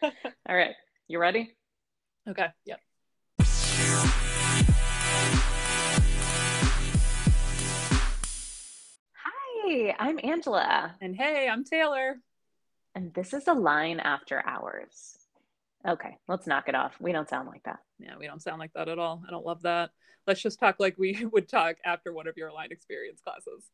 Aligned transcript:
All 0.48 0.56
right. 0.56 0.74
You 1.08 1.18
ready? 1.18 1.54
Okay. 2.28 2.46
Yep. 2.66 2.80
Hi, 9.14 9.94
I'm 9.98 10.18
Angela, 10.22 10.94
And 11.00 11.14
hey, 11.16 11.48
I'm 11.50 11.64
Taylor. 11.64 12.16
and 12.94 13.12
this 13.14 13.32
is 13.32 13.46
a 13.48 13.52
line 13.54 14.00
after 14.00 14.44
hours. 14.46 15.16
Okay, 15.86 16.16
let's 16.28 16.46
knock 16.46 16.68
it 16.68 16.74
off. 16.74 16.94
We 17.00 17.12
don't 17.12 17.28
sound 17.28 17.48
like 17.48 17.62
that. 17.64 17.78
Yeah, 17.98 18.16
we 18.18 18.26
don't 18.26 18.42
sound 18.42 18.58
like 18.58 18.72
that 18.74 18.88
at 18.88 18.98
all. 18.98 19.22
I 19.26 19.30
don't 19.30 19.46
love 19.46 19.62
that. 19.62 19.90
Let's 20.26 20.42
just 20.42 20.58
talk 20.60 20.76
like 20.78 20.96
we 20.98 21.24
would 21.32 21.48
talk 21.48 21.76
after 21.84 22.12
one 22.12 22.26
of 22.26 22.36
your 22.36 22.52
line 22.52 22.72
experience 22.72 23.20
classes. 23.22 23.64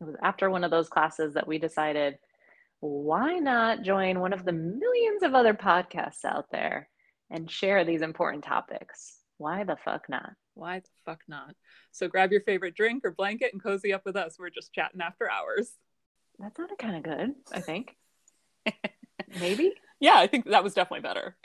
It 0.00 0.04
was 0.04 0.16
after 0.22 0.50
one 0.50 0.64
of 0.64 0.70
those 0.70 0.88
classes 0.88 1.34
that 1.34 1.46
we 1.46 1.58
decided 1.58 2.18
why 2.80 3.38
not 3.38 3.82
join 3.82 4.20
one 4.20 4.32
of 4.32 4.44
the 4.44 4.52
millions 4.52 5.22
of 5.22 5.34
other 5.34 5.54
podcasts 5.54 6.24
out 6.24 6.50
there 6.50 6.88
and 7.30 7.50
share 7.50 7.84
these 7.84 8.02
important 8.02 8.44
topics? 8.44 9.18
Why 9.38 9.64
the 9.64 9.76
fuck 9.76 10.08
not? 10.08 10.32
Why 10.54 10.80
the 10.80 10.88
fuck 11.04 11.20
not? 11.28 11.54
So 11.92 12.08
grab 12.08 12.32
your 12.32 12.40
favorite 12.42 12.74
drink 12.74 13.04
or 13.04 13.10
blanket 13.10 13.52
and 13.52 13.62
cozy 13.62 13.92
up 13.92 14.02
with 14.04 14.16
us. 14.16 14.36
We're 14.38 14.50
just 14.50 14.72
chatting 14.72 15.00
after 15.00 15.30
hours. 15.30 15.72
That 16.38 16.56
sounded 16.56 16.78
kind 16.78 16.96
of 16.96 17.02
good, 17.02 17.34
I 17.52 17.60
think. 17.60 17.96
Maybe? 19.40 19.72
Yeah, 20.00 20.14
I 20.16 20.26
think 20.26 20.46
that 20.46 20.64
was 20.64 20.74
definitely 20.74 21.00
better. 21.02 21.36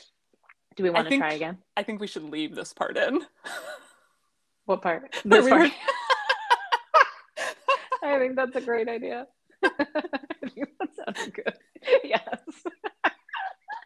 Do 0.75 0.83
we 0.83 0.89
I 0.89 0.93
want 0.93 1.05
to 1.05 1.09
think- 1.09 1.21
try 1.23 1.33
again? 1.33 1.57
I 1.75 1.83
think 1.83 1.99
we 1.99 2.07
should 2.07 2.23
leave 2.23 2.55
this 2.55 2.73
part 2.73 2.97
in. 2.97 3.21
What 4.65 4.81
part? 4.81 5.15
This 5.25 5.47
part? 5.49 5.71
I 8.03 8.17
think 8.19 8.35
that's 8.35 8.55
a 8.55 8.61
great 8.61 8.87
idea. 8.89 9.27
I 9.63 10.49
think 10.53 10.69
that 10.79 10.89
sounded 10.95 11.33
good. 11.33 11.53
Yes. 12.03 12.39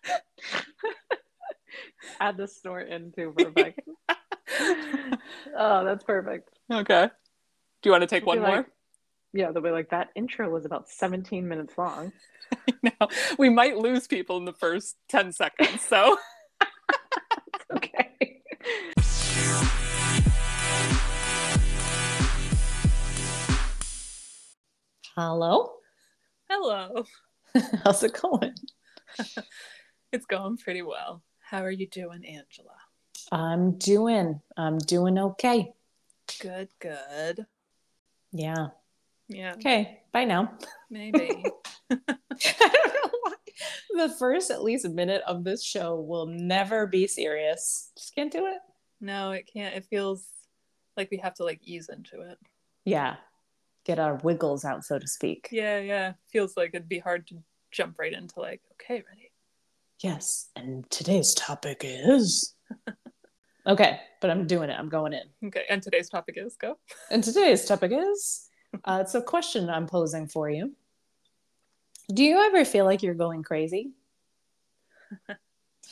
Add 2.20 2.36
the 2.38 2.48
snort 2.48 2.90
in 2.90 3.12
too. 3.14 3.34
Perfect. 3.38 3.80
oh, 5.58 5.86
that's 5.86 6.04
perfect. 6.04 6.50
okay. 6.72 7.10
Do 7.82 7.90
you 7.90 7.92
want 7.92 8.02
to 8.02 8.08
take 8.08 8.26
one 8.26 8.42
like- 8.42 8.54
more? 8.54 8.68
Yeah, 9.34 9.52
they'll 9.52 9.64
be 9.64 9.70
like, 9.70 9.90
that 9.90 10.10
intro 10.16 10.50
was 10.50 10.64
about 10.66 10.90
17 10.90 11.46
minutes 11.48 11.78
long. 11.78 12.14
no, 12.84 12.92
we 13.38 13.50
might 13.50 13.78
lose 13.78 14.08
people 14.08 14.38
in 14.38 14.46
the 14.46 14.54
first 14.54 14.96
10 15.10 15.34
seconds. 15.34 15.82
So 15.82 16.18
Okay. 17.76 18.42
Hello. 25.18 25.72
hello. 26.50 27.06
How's 27.84 28.04
it 28.04 28.18
going? 28.22 28.56
It's 30.12 30.26
going 30.28 30.56
pretty 30.56 30.82
well. 30.82 31.24
How 31.40 31.62
are 31.62 31.72
you 31.72 31.88
doing, 31.90 32.24
Angela? 32.26 32.76
I'm 33.34 33.78
doing. 33.78 34.40
I'm 34.56 34.78
doing 34.78 35.18
okay. 35.20 35.74
Good, 36.40 36.70
good. 36.80 37.46
Yeah. 38.32 38.68
Yeah, 39.28 39.54
Okay. 39.56 40.00
Bye 40.14 40.24
now. 40.24 40.54
maybe. 40.90 41.44
I 41.90 41.98
don't 42.08 42.08
know 42.08 43.10
why. 43.24 43.34
The 43.98 44.10
first 44.18 44.52
at 44.52 44.64
least 44.64 44.88
minute 44.88 45.22
of 45.28 45.44
this 45.44 45.66
show 45.66 46.00
will 46.00 46.28
never 46.28 46.88
be 46.88 47.08
serious. 47.08 47.92
Just 47.98 48.16
can't 48.16 48.32
do 48.32 48.46
it. 48.46 48.60
no, 49.02 49.32
it 49.32 49.50
can't. 49.52 49.76
It 49.76 49.84
feels 49.90 50.26
like 50.96 51.12
we 51.12 51.18
have 51.18 51.34
to 51.36 51.44
like 51.44 51.60
ease 51.62 51.90
into 51.90 52.22
it. 52.22 52.38
Yeah. 52.86 53.16
Get 53.86 54.00
our 54.00 54.16
wiggles 54.16 54.66
out, 54.66 54.84
so 54.84 54.98
to 55.00 55.08
speak. 55.08 55.48
Yeah, 55.52 55.80
yeah. 55.80 56.14
Feels 56.32 56.58
like 56.58 56.72
it'd 56.74 56.90
be 56.90 57.00
hard 57.00 57.28
to 57.28 57.36
jump 57.72 58.00
right 58.00 58.14
into 58.14 58.40
like, 58.40 58.62
okay, 58.74 59.04
ready. 59.10 59.32
Yes. 60.00 60.50
And 60.56 60.90
today's 60.90 61.34
topic 61.34 61.82
is. 61.84 62.56
okay. 63.68 64.00
But 64.22 64.32
I'm 64.32 64.48
doing 64.48 64.70
it. 64.70 64.78
I'm 64.78 64.90
going 64.90 65.14
in. 65.14 65.48
Okay, 65.48 65.66
and 65.70 65.82
today's 65.82 66.10
topic 66.10 66.36
is 66.38 66.56
go. 66.56 66.78
And 67.12 67.24
today's 67.24 67.66
topic 67.66 67.92
is 67.94 68.50
uh, 68.84 69.00
it's 69.02 69.16
a 69.16 69.22
question 69.22 69.70
I'm 69.70 69.88
posing 69.88 70.28
for 70.28 70.50
you. 70.50 70.74
Do 72.14 72.24
you 72.24 72.38
ever 72.38 72.66
feel 72.66 72.86
like 72.86 73.04
you're 73.04 73.14
going 73.14 73.44
crazy? 73.44 73.92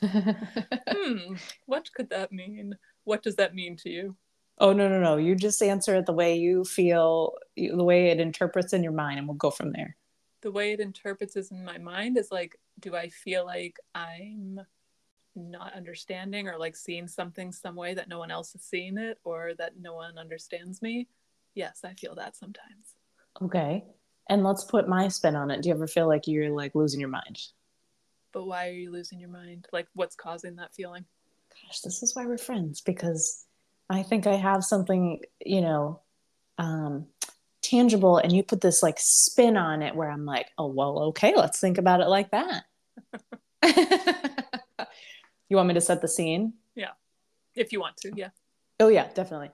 Hmm, 0.01 1.35
what 1.65 1.93
could 1.93 2.09
that 2.09 2.31
mean? 2.31 2.75
What 3.03 3.21
does 3.21 3.35
that 3.35 3.53
mean 3.53 3.77
to 3.77 3.89
you? 3.89 4.15
Oh, 4.57 4.73
no, 4.73 4.87
no, 4.87 4.99
no. 4.99 5.17
You 5.17 5.35
just 5.35 5.61
answer 5.61 5.95
it 5.95 6.05
the 6.05 6.13
way 6.13 6.37
you 6.37 6.63
feel, 6.63 7.33
the 7.55 7.83
way 7.83 8.07
it 8.07 8.19
interprets 8.19 8.73
in 8.73 8.83
your 8.83 8.91
mind, 8.91 9.19
and 9.19 9.27
we'll 9.27 9.35
go 9.35 9.51
from 9.51 9.71
there. 9.71 9.95
The 10.41 10.51
way 10.51 10.73
it 10.73 10.79
interprets 10.79 11.35
is 11.35 11.51
in 11.51 11.63
my 11.63 11.77
mind 11.77 12.17
is 12.17 12.31
like, 12.31 12.59
do 12.79 12.95
I 12.95 13.09
feel 13.09 13.45
like 13.45 13.79
I'm 13.95 14.59
not 15.35 15.73
understanding 15.73 16.47
or 16.47 16.57
like 16.57 16.75
seeing 16.75 17.07
something 17.07 17.51
some 17.51 17.75
way 17.75 17.93
that 17.93 18.09
no 18.09 18.19
one 18.19 18.31
else 18.31 18.53
is 18.53 18.61
seeing 18.61 18.97
it 18.97 19.19
or 19.23 19.53
that 19.57 19.73
no 19.79 19.93
one 19.95 20.17
understands 20.17 20.81
me? 20.81 21.07
Yes, 21.55 21.81
I 21.83 21.93
feel 21.93 22.15
that 22.15 22.35
sometimes. 22.35 22.95
Okay. 23.41 23.83
And 24.29 24.43
let's 24.43 24.63
put 24.63 24.87
my 24.87 25.07
spin 25.07 25.35
on 25.35 25.51
it. 25.51 25.61
Do 25.61 25.69
you 25.69 25.75
ever 25.75 25.87
feel 25.87 26.07
like 26.07 26.27
you're 26.27 26.51
like 26.51 26.75
losing 26.75 26.99
your 26.99 27.09
mind? 27.09 27.39
But 28.31 28.45
why 28.45 28.67
are 28.67 28.73
you 28.73 28.91
losing 28.91 29.19
your 29.19 29.29
mind? 29.29 29.67
Like, 29.71 29.87
what's 29.93 30.15
causing 30.15 30.55
that 30.57 30.73
feeling? 30.73 31.05
Gosh, 31.67 31.81
this 31.81 32.01
is 32.01 32.15
why 32.15 32.25
we're 32.25 32.37
friends 32.37 32.81
because 32.81 33.45
I 33.93 34.03
think 34.03 34.27
I 34.27 34.35
have 34.35 34.63
something, 34.63 35.21
you 35.45 35.61
know, 35.61 36.01
um, 36.57 37.07
tangible, 37.61 38.17
and 38.17 38.31
you 38.31 38.43
put 38.43 38.61
this 38.61 38.83
like 38.83 38.97
spin 38.99 39.57
on 39.57 39.81
it 39.81 39.95
where 39.95 40.09
I'm 40.09 40.25
like, 40.25 40.47
oh, 40.57 40.67
well, 40.67 40.99
okay, 41.05 41.33
let's 41.35 41.59
think 41.59 41.77
about 41.77 42.01
it 42.01 42.07
like 42.07 42.31
that. 42.31 42.65
you 45.49 45.55
want 45.55 45.67
me 45.67 45.73
to 45.73 45.81
set 45.81 46.01
the 46.01 46.07
scene? 46.07 46.53
Yeah. 46.75 46.91
If 47.55 47.71
you 47.71 47.79
want 47.79 47.97
to, 47.97 48.11
yeah. 48.15 48.29
Oh, 48.79 48.89
yeah, 48.89 49.07
definitely. 49.13 49.51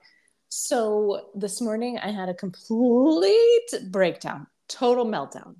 So 0.48 1.30
this 1.34 1.60
morning 1.60 1.98
I 1.98 2.10
had 2.10 2.28
a 2.28 2.34
complete 2.34 3.74
breakdown, 3.90 4.46
total 4.68 5.06
meltdown. 5.06 5.56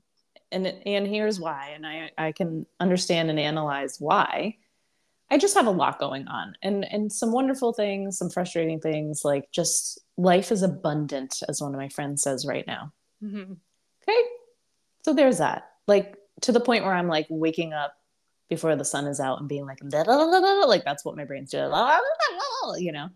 And, 0.50 0.66
and 0.66 1.06
here's 1.06 1.38
why. 1.38 1.72
And 1.74 1.86
I, 1.86 2.10
I 2.18 2.32
can 2.32 2.66
understand 2.80 3.30
and 3.30 3.38
analyze 3.38 3.97
why. 4.00 4.56
I 5.30 5.38
just 5.38 5.54
have 5.54 5.66
a 5.66 5.70
lot 5.70 6.00
going 6.00 6.26
on 6.28 6.54
and, 6.62 6.84
and 6.91 7.12
some 7.12 7.32
wonderful 7.32 7.72
things, 7.72 8.18
some 8.18 8.30
frustrating 8.30 8.80
things, 8.80 9.24
like 9.24 9.50
just 9.52 10.00
life 10.16 10.50
is 10.50 10.62
abundant, 10.62 11.42
as 11.48 11.60
one 11.60 11.72
of 11.72 11.78
my 11.80 11.88
friends 11.88 12.22
says 12.22 12.44
right 12.46 12.66
now. 12.66 12.92
hmm 13.20 13.52
Okay. 14.02 14.22
So 15.04 15.14
there's 15.14 15.38
that. 15.38 15.70
Like 15.86 16.16
to 16.42 16.52
the 16.52 16.60
point 16.60 16.84
where 16.84 16.94
I'm 16.94 17.08
like 17.08 17.26
waking 17.30 17.72
up 17.72 17.94
before 18.48 18.74
the 18.76 18.84
sun 18.84 19.06
is 19.06 19.20
out 19.20 19.38
and 19.38 19.48
being 19.48 19.66
like, 19.66 19.78
"Da, 19.78 20.02
da, 20.02 20.16
da, 20.16 20.30
da, 20.30 20.41
da," 20.41 20.66
like 20.66 20.84
that's 20.84 21.04
what 21.04 21.16
my 21.16 21.24
brain's 21.24 21.50
doing, 21.50 21.70
you 22.78 22.92
know? 22.92 23.08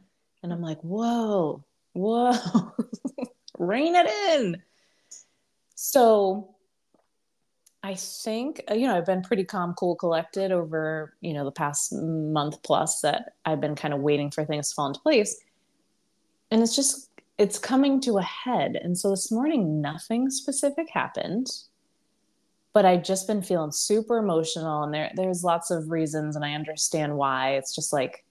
And 0.43 0.53
I'm 0.53 0.61
like, 0.63 0.81
whoa, 0.83 1.65
whoa, 1.95 2.73
rein 3.59 3.95
it 3.97 4.07
in. 4.33 4.63
So 5.75 6.54
I 7.85 7.97
think, 7.97 8.63
uh, 8.71 8.75
you 8.75 8.87
know, 8.87 8.97
I've 8.97 9.05
been 9.05 9.21
pretty 9.21 9.45
calm, 9.45 9.75
cool, 9.75 9.95
collected 9.95 10.53
over, 10.53 11.15
you 11.21 11.35
know, 11.35 11.45
the 11.45 11.53
past 11.53 11.93
month 11.93 12.63
plus 12.63 13.03
that 13.03 13.35
I've 13.45 13.61
been 13.61 13.75
kind 13.75 13.93
of 13.93 14.01
waiting 14.01 14.31
for 14.31 14.43
things 14.43 14.71
to 14.71 14.75
fall 14.75 14.87
into 14.87 15.01
place. 15.01 15.39
And 16.51 16.63
it's 16.63 16.75
just, 16.75 17.11
it's 17.37 17.59
coming 17.59 18.01
to 18.01 18.17
a 18.17 18.23
head. 18.23 18.77
And 18.83 18.97
so 18.97 19.11
this 19.11 19.31
morning, 19.31 19.83
nothing 19.83 20.31
specific 20.31 20.89
happened, 20.89 21.49
but 22.73 22.87
I've 22.87 23.05
just 23.05 23.27
been 23.27 23.43
feeling 23.43 23.71
super 23.71 24.17
emotional. 24.17 24.85
And 24.85 24.95
there, 24.95 25.11
there's 25.15 25.45
lots 25.45 25.71
of 25.71 25.91
reasons, 25.91 26.37
and 26.37 26.45
I 26.45 26.55
understand 26.55 27.15
why. 27.15 27.57
It's 27.57 27.75
just 27.75 27.93
like 27.93 28.25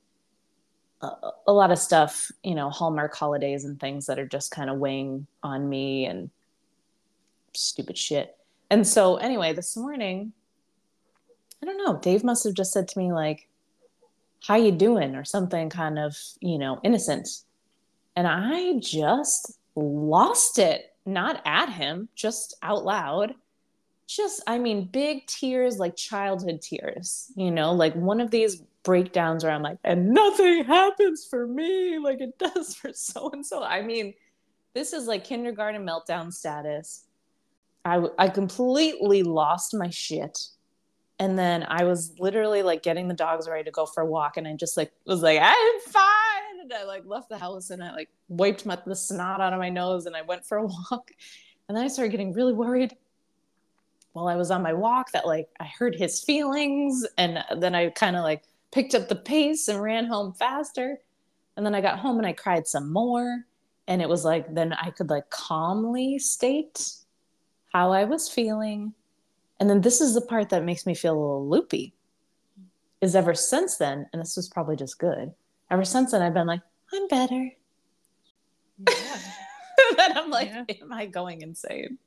a, 1.04 1.12
a 1.46 1.54
lot 1.54 1.72
of 1.72 1.78
stuff, 1.78 2.32
you 2.44 2.56
know, 2.56 2.72
Hallmark 2.72 3.16
holidays 3.16 3.66
and 3.66 3.80
things 3.80 4.08
that 4.08 4.18
are 4.18 4.28
just 4.28 4.50
kind 4.50 4.72
of 4.72 4.80
weighing 4.80 5.28
on 5.44 5.70
me 5.70 6.08
and 6.08 6.32
stupid 7.54 8.00
shit. 8.00 8.36
And 8.74 8.88
so, 8.88 9.18
anyway, 9.18 9.54
this 9.54 9.78
morning, 9.78 10.34
I 11.62 11.68
don't 11.68 11.78
know. 11.78 12.00
Dave 12.00 12.24
must 12.24 12.44
have 12.44 12.56
just 12.56 12.72
said 12.72 12.88
to 12.88 12.98
me 12.98 13.14
like, 13.14 13.48
"How 14.42 14.56
you 14.56 14.72
doing?" 14.72 15.14
or 15.14 15.24
something 15.24 15.70
kind 15.70 16.00
of, 16.00 16.18
you 16.40 16.58
know, 16.58 16.80
innocent. 16.82 17.44
And 18.16 18.26
I 18.26 18.80
just 18.80 19.60
lost 19.76 20.58
it, 20.58 20.92
not 21.06 21.40
at 21.46 21.70
him, 21.70 22.10
just 22.16 22.56
out 22.64 22.84
loud. 22.84 23.36
Just, 24.08 24.42
I 24.48 24.58
mean, 24.58 24.86
big 24.86 25.28
tears, 25.28 25.78
like 25.78 25.96
childhood 25.96 26.60
tears, 26.60 27.32
you 27.36 27.52
know, 27.52 27.74
like 27.74 27.94
one 27.94 28.20
of 28.20 28.32
these 28.32 28.64
breakdowns 28.82 29.44
where 29.44 29.54
I'm 29.54 29.62
like, 29.62 29.78
and 29.84 30.10
nothing 30.10 30.64
happens 30.64 31.28
for 31.30 31.46
me 31.46 32.00
like 32.00 32.22
it 32.22 32.40
does 32.40 32.74
for 32.74 32.92
so 32.92 33.30
and 33.34 33.46
so. 33.46 33.62
I 33.62 33.84
mean, 33.84 34.16
this 34.74 34.94
is 34.94 35.06
like 35.06 35.26
kindergarten 35.26 35.86
meltdown 35.86 36.34
status. 36.34 37.06
I, 37.86 38.06
I 38.18 38.30
completely 38.30 39.24
lost 39.24 39.74
my 39.74 39.90
shit. 39.90 40.40
And 41.20 41.38
then 41.38 41.66
I 41.68 41.84
was 41.84 42.14
literally 42.20 42.64
like 42.64 42.84
getting 42.84 43.08
the 43.08 43.14
dogs 43.14 43.48
ready 43.48 43.64
to 43.64 43.72
go 43.72 43.86
for 43.86 44.02
a 44.02 44.06
walk. 44.06 44.38
And 44.38 44.48
I 44.48 44.56
just 44.56 44.78
like 44.78 44.92
was 45.06 45.22
like, 45.22 45.40
I'm 45.42 45.80
fine. 45.88 46.62
And 46.62 46.74
I 46.74 46.84
like 46.84 47.06
left 47.06 47.30
the 47.30 47.38
house 47.38 47.70
and 47.70 47.84
I 47.84 47.94
like 47.94 48.10
wiped 48.30 48.66
my, 48.66 48.78
the 48.86 48.96
snot 48.96 49.42
out 49.42 49.54
of 49.54 49.60
my 49.60 49.70
nose 49.70 50.06
and 50.06 50.16
I 50.16 50.22
went 50.22 50.46
for 50.46 50.58
a 50.58 50.66
walk. 50.92 51.12
And 51.68 51.78
then 51.78 51.86
I 51.86 51.88
started 51.88 52.12
getting 52.12 52.34
really 52.34 52.54
worried 52.54 52.96
while 54.14 54.28
I 54.28 54.36
was 54.36 54.52
on 54.52 54.62
my 54.62 54.74
walk 54.74 55.12
that 55.12 55.26
like 55.26 55.50
I 55.60 55.66
heard 55.66 55.96
his 55.96 56.22
feelings 56.22 57.06
and 57.18 57.44
then 57.58 57.76
I 57.76 57.90
kind 57.90 58.16
of 58.16 58.24
like 58.24 58.44
picked 58.72 58.96
up 58.96 59.10
the 59.10 59.16
pace 59.16 59.68
and 59.68 59.82
ran 59.82 60.06
home 60.06 60.34
faster. 60.34 61.00
And 61.58 61.66
then 61.66 61.76
I 61.76 61.82
got 61.82 62.00
home 62.00 62.18
and 62.18 62.28
I 62.28 62.34
cried 62.34 62.68
some 62.68 62.92
more. 62.92 63.46
And 63.88 64.02
it 64.02 64.10
was 64.10 64.24
like, 64.24 64.54
then 64.54 64.74
I 64.74 64.92
could 64.92 65.10
like 65.10 65.30
calmly 65.30 66.18
state 66.18 66.94
how 67.74 67.92
I 67.92 68.04
was 68.04 68.30
feeling. 68.30 68.94
And 69.60 69.70
then 69.70 69.82
this 69.82 70.02
is 70.02 70.14
the 70.14 70.22
part 70.22 70.50
that 70.50 70.64
makes 70.64 70.86
me 70.86 70.94
feel 70.96 71.14
a 71.14 71.20
little 71.20 71.50
loopy. 71.50 71.94
Is 73.02 73.16
ever 73.16 73.34
since 73.34 73.76
then, 73.78 74.08
and 74.14 74.22
this 74.22 74.38
was 74.38 74.48
probably 74.48 74.78
just 74.78 74.98
good, 74.98 75.34
ever 75.70 75.84
since 75.84 76.12
then, 76.12 76.22
I've 76.22 76.34
been 76.34 76.48
like, 76.48 76.62
I'm 76.94 77.08
better. 77.10 77.52
Yeah. 78.90 79.18
then 79.98 80.18
I'm 80.18 80.30
like, 80.30 80.48
Yeah. 80.48 80.64
am 80.82 80.94
I 80.94 81.06
going 81.08 81.42
insane? 81.42 81.98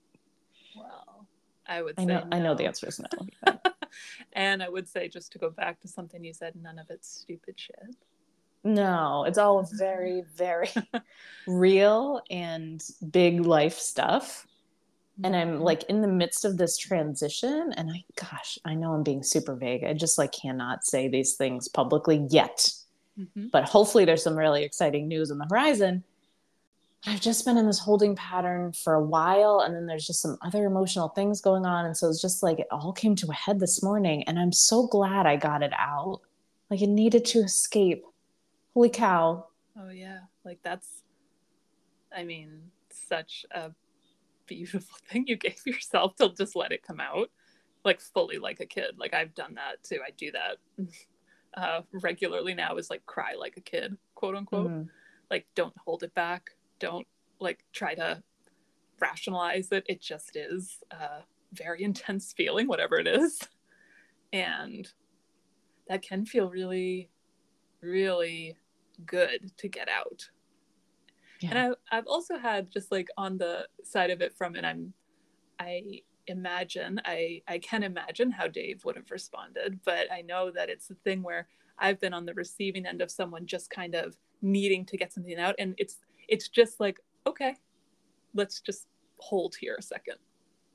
well, 0.74 1.26
I 1.66 1.82
would 1.82 1.96
say 1.96 2.02
I 2.02 2.06
know, 2.06 2.26
I 2.32 2.38
know 2.38 2.54
the 2.54 2.64
answer 2.64 2.88
is 2.88 2.98
no. 3.00 3.52
and 4.32 4.62
I 4.62 4.68
would 4.68 4.88
say, 4.88 5.08
just 5.08 5.32
to 5.32 5.38
go 5.38 5.50
back 5.50 5.80
to 5.80 5.88
something 5.88 6.24
you 6.24 6.32
said, 6.32 6.54
none 6.56 6.78
of 6.78 6.86
it's 6.90 7.08
stupid 7.08 7.58
shit. 7.58 7.94
No, 8.64 9.24
it's 9.24 9.38
all 9.38 9.68
very, 9.74 10.22
very 10.34 10.70
real 11.46 12.20
and 12.30 12.82
big 13.10 13.40
life 13.40 13.78
stuff. 13.78 14.46
And 15.24 15.34
I'm 15.34 15.60
like 15.60 15.84
in 15.84 16.02
the 16.02 16.08
midst 16.08 16.44
of 16.44 16.58
this 16.58 16.76
transition, 16.76 17.72
and 17.76 17.90
I, 17.90 18.04
gosh, 18.16 18.58
I 18.66 18.74
know 18.74 18.92
I'm 18.92 19.02
being 19.02 19.22
super 19.22 19.54
vague. 19.54 19.82
I 19.82 19.94
just 19.94 20.18
like 20.18 20.32
cannot 20.32 20.84
say 20.84 21.08
these 21.08 21.34
things 21.34 21.68
publicly 21.68 22.26
yet. 22.28 22.70
Mhm. 23.18 23.50
But 23.50 23.64
hopefully, 23.64 24.04
there's 24.04 24.22
some 24.22 24.36
really 24.36 24.62
exciting 24.62 25.08
news 25.08 25.30
on 25.30 25.38
the 25.38 25.46
horizon. 25.48 26.04
I've 27.06 27.20
just 27.20 27.44
been 27.44 27.56
in 27.56 27.66
this 27.66 27.78
holding 27.78 28.14
pattern 28.16 28.72
for 28.72 28.92
a 28.94 29.02
while, 29.02 29.60
and 29.60 29.74
then 29.74 29.86
there's 29.86 30.06
just 30.06 30.20
some 30.20 30.36
other 30.42 30.66
emotional 30.66 31.08
things 31.08 31.40
going 31.40 31.64
on. 31.64 31.86
And 31.86 31.96
so 31.96 32.10
it's 32.10 32.20
just 32.20 32.42
like 32.42 32.58
it 32.58 32.66
all 32.70 32.92
came 32.92 33.14
to 33.16 33.30
a 33.30 33.34
head 33.34 33.58
this 33.58 33.82
morning, 33.82 34.22
and 34.24 34.38
I'm 34.38 34.52
so 34.52 34.86
glad 34.86 35.24
I 35.24 35.36
got 35.36 35.62
it 35.62 35.72
out. 35.78 36.20
Like 36.68 36.82
it 36.82 36.88
needed 36.88 37.24
to 37.26 37.38
escape. 37.40 38.04
Holy 38.74 38.90
cow. 38.90 39.46
Oh 39.80 39.88
yeah, 39.90 40.20
like 40.44 40.58
that's, 40.62 41.04
I 42.14 42.24
mean, 42.24 42.70
such 42.90 43.46
a 43.50 43.70
beautiful 44.46 44.96
thing 45.08 45.24
you 45.26 45.36
gave 45.36 45.60
yourself 45.66 46.16
to 46.16 46.30
just 46.30 46.56
let 46.56 46.72
it 46.72 46.82
come 46.82 47.00
out, 47.00 47.30
like 47.84 48.00
fully 48.00 48.38
like 48.38 48.60
a 48.60 48.66
kid. 48.66 48.96
Like 48.98 49.14
I've 49.14 49.34
done 49.34 49.54
that 49.54 49.82
too. 49.82 50.00
I 50.06 50.10
do 50.16 50.32
that 50.32 50.56
uh, 51.60 51.82
regularly 51.92 52.54
now. 52.54 52.76
Is 52.76 52.90
like 52.90 53.04
cry 53.06 53.34
like 53.38 53.56
a 53.56 53.60
kid, 53.60 53.96
quote 54.14 54.34
unquote. 54.36 54.70
Mhm. 54.70 54.88
Like 55.30 55.46
don't 55.54 55.74
hold 55.84 56.02
it 56.02 56.14
back. 56.14 56.50
Don't 56.78 57.06
like 57.40 57.64
try 57.72 57.94
to 57.94 58.22
rationalize 59.00 59.72
it. 59.72 59.84
It 59.88 60.00
just 60.00 60.36
is 60.36 60.82
a 60.90 61.22
very 61.52 61.82
intense 61.84 62.32
feeling, 62.32 62.66
whatever 62.66 62.98
it 62.98 63.06
is, 63.06 63.40
and 64.32 64.90
that 65.88 66.02
can 66.02 66.24
feel 66.26 66.50
really, 66.50 67.10
really 67.80 68.56
good 69.04 69.52
to 69.58 69.68
get 69.68 69.88
out. 69.88 70.28
Yeah. 71.40 71.50
And 71.50 71.58
I, 71.58 71.96
I've 71.96 72.06
also 72.06 72.38
had 72.38 72.70
just 72.70 72.90
like 72.90 73.08
on 73.16 73.38
the 73.38 73.66
side 73.84 74.10
of 74.10 74.20
it 74.20 74.34
from, 74.36 74.54
and 74.54 74.66
I'm, 74.66 74.92
I 75.58 76.02
imagine, 76.26 77.00
I, 77.04 77.42
I 77.46 77.58
can 77.58 77.82
imagine 77.82 78.30
how 78.30 78.48
Dave 78.48 78.84
would 78.84 78.96
have 78.96 79.10
responded, 79.10 79.80
but 79.84 80.10
I 80.12 80.22
know 80.22 80.50
that 80.50 80.68
it's 80.68 80.88
the 80.88 80.94
thing 80.96 81.22
where 81.22 81.46
I've 81.78 82.00
been 82.00 82.14
on 82.14 82.26
the 82.26 82.34
receiving 82.34 82.86
end 82.86 83.02
of 83.02 83.10
someone 83.10 83.46
just 83.46 83.70
kind 83.70 83.94
of 83.94 84.16
needing 84.42 84.84
to 84.86 84.96
get 84.96 85.12
something 85.12 85.38
out, 85.38 85.54
and 85.58 85.74
it's, 85.78 85.98
it's 86.28 86.48
just 86.48 86.80
like, 86.80 87.00
okay, 87.26 87.56
let's 88.34 88.60
just 88.60 88.86
hold 89.18 89.54
here 89.54 89.76
a 89.78 89.82
second, 89.82 90.16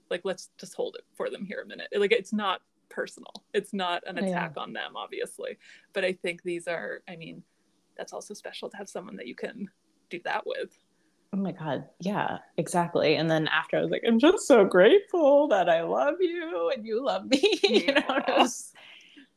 like 0.10 0.22
let's 0.24 0.50
just 0.58 0.74
hold 0.74 0.96
it 0.96 1.06
for 1.16 1.30
them 1.30 1.46
here 1.46 1.62
a 1.62 1.68
minute. 1.68 1.88
Like 1.96 2.12
it's 2.12 2.34
not 2.34 2.62
personal, 2.90 3.34
it's 3.54 3.74
not 3.74 4.04
an 4.08 4.18
Yeah. 4.18 4.26
attack 4.26 4.54
on 4.58 4.74
them, 4.74 4.96
obviously, 4.96 5.58
but 5.94 6.06
I 6.06 6.14
think 6.14 6.44
these 6.44 6.68
are, 6.68 7.02
I 7.10 7.16
mean, 7.16 7.44
that's 7.98 8.14
also 8.14 8.34
special 8.34 8.70
to 8.70 8.78
have 8.78 8.90
someone 8.90 9.16
that 9.18 9.28
you 9.28 9.36
can 9.36 9.70
do 10.12 10.22
that 10.26 10.46
with. 10.46 10.78
Oh 11.34 11.38
my 11.38 11.54
God. 11.54 11.86
Yeah, 12.00 12.40
exactly. 12.58 13.16
And 13.16 13.32
then 13.32 13.48
after 13.48 13.78
I 13.78 13.82
was 13.82 13.90
like, 13.90 14.04
I'm 14.06 14.20
just 14.20 14.48
so 14.48 14.66
grateful 14.66 15.48
that 15.48 15.70
I 15.70 15.82
love 15.82 16.16
you 16.20 16.72
and 16.76 16.86
you 16.86 17.04
love 17.04 17.26
me. 17.26 17.60
you 17.64 17.94
know, 17.94 18.04
it 18.10 18.38
was 18.38 18.74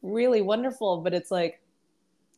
really 0.02 0.42
wonderful. 0.42 1.02
But 1.02 1.14
it's 1.14 1.30
like, 1.30 1.60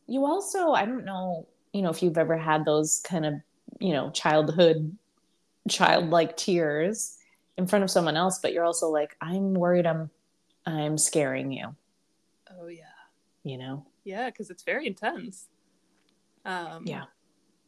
you 0.05 0.25
also, 0.25 0.71
I 0.71 0.85
don't 0.85 1.05
know, 1.05 1.47
you 1.73 1.81
know, 1.81 1.89
if 1.89 2.03
you've 2.03 2.17
ever 2.19 2.37
had 2.37 2.65
those 2.65 3.01
kind 3.03 3.25
of, 3.25 3.33
you 3.79 3.93
know, 3.93 4.11
childhood, 4.11 4.95
childlike 5.69 6.37
tears 6.37 7.17
in 7.57 7.65
front 7.65 7.83
of 7.83 7.89
someone 7.89 8.15
else, 8.15 8.39
but 8.39 8.53
you're 8.53 8.63
also 8.63 8.89
like, 8.89 9.17
I'm 9.21 9.53
worried 9.55 9.87
I'm, 9.87 10.09
I'm 10.65 10.97
scaring 10.97 11.51
you, 11.51 11.75
Oh 12.59 12.67
yeah, 12.67 12.83
you 13.43 13.57
know? 13.57 13.85
yeah, 14.03 14.29
because 14.29 14.49
it's 14.49 14.63
very 14.63 14.85
intense. 14.87 15.47
Um, 16.45 16.83
Yeah. 16.85 17.05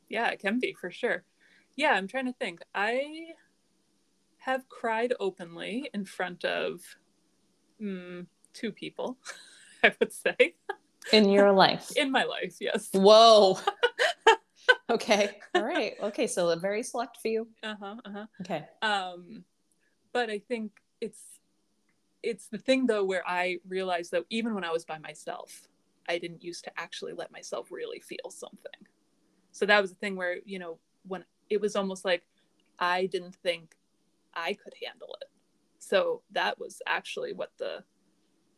Yeah, 0.10 0.30
it 0.30 0.40
can 0.40 0.60
be 0.60 0.74
for 0.74 0.90
sure. 0.92 1.24
Yeah, 1.76 1.92
I'm 1.92 2.08
trying 2.08 2.26
to 2.26 2.34
think. 2.34 2.62
I 2.76 3.28
have 4.40 4.68
cried 4.70 5.14
openly 5.20 5.90
in 5.94 6.06
front 6.06 6.44
of 6.46 6.82
mm, 7.82 8.26
two 8.54 8.72
people, 8.72 9.18
I 9.84 9.94
would 10.00 10.12
say, 10.12 10.56
In 11.12 11.30
your 11.30 11.52
life. 11.66 11.92
in 11.96 12.12
my 12.12 12.24
life. 12.24 12.56
Yes. 12.60 12.90
Whoa. 12.94 13.58
okay. 14.90 15.38
All 15.56 15.64
right. 15.64 15.94
Okay. 16.02 16.28
So 16.28 16.50
a 16.50 16.56
very 16.56 16.84
select 16.84 17.18
few. 17.22 17.48
Uh 17.64 17.76
huh. 17.80 17.96
Uh 18.06 18.12
huh. 18.12 18.26
Okay. 18.42 18.66
um 18.82 19.44
but 20.12 20.30
i 20.32 20.40
think 20.40 20.72
it's 21.02 21.22
it's 22.24 22.48
the 22.48 22.58
thing 22.58 22.88
though 22.88 23.04
where 23.06 23.22
i 23.28 23.58
realized 23.68 24.10
that 24.12 24.24
even 24.32 24.56
when 24.56 24.64
i 24.64 24.72
was 24.72 24.84
by 24.86 24.98
myself 24.98 25.68
i 26.10 26.18
didn't 26.18 26.44
used 26.44 26.64
to 26.64 26.72
actually 26.78 27.14
let 27.14 27.32
myself 27.32 27.72
really 27.72 28.00
feel 28.00 28.30
something 28.32 28.82
so 29.52 29.66
that 29.66 29.82
was 29.82 29.92
the 29.92 29.98
thing 29.98 30.16
where 30.16 30.38
you 30.46 30.60
know 30.60 30.80
when 31.08 31.24
it 31.50 31.60
was 31.62 31.76
almost 31.76 32.06
like 32.06 32.24
i 32.80 33.06
didn't 33.08 33.36
think 33.36 33.76
i 34.34 34.54
could 34.54 34.74
handle 34.86 35.16
it. 35.22 35.28
So 35.80 36.22
that 36.32 36.60
was 36.60 36.82
actually 36.88 37.34
what 37.34 37.52
the 37.58 37.84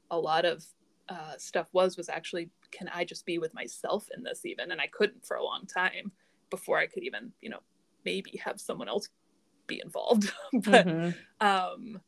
a 0.09 0.17
lot 0.19 0.43
of 0.45 0.65
uh, 1.09 1.37
stuff 1.37 1.69
was 1.73 1.97
was 1.97 2.09
actually 2.09 2.49
can 2.71 2.87
i 2.93 3.03
just 3.03 3.25
be 3.25 3.37
with 3.37 3.53
myself 3.53 4.07
in 4.15 4.23
this 4.23 4.45
even? 4.45 4.71
And 4.71 4.81
i 4.81 4.87
couldn't 4.87 5.25
for 5.25 5.37
a 5.37 5.43
long 5.43 5.65
time 5.65 6.11
before 6.49 6.77
i 6.77 6.87
could 6.87 7.03
even 7.03 7.31
you 7.41 7.49
know 7.49 7.59
maybe 8.05 8.39
have 8.43 8.59
someone 8.59 8.89
else 8.89 9.09
be 9.67 9.81
involved. 9.83 10.31
But 10.53 10.85
Mhm. 10.87 11.15
um 11.39 12.01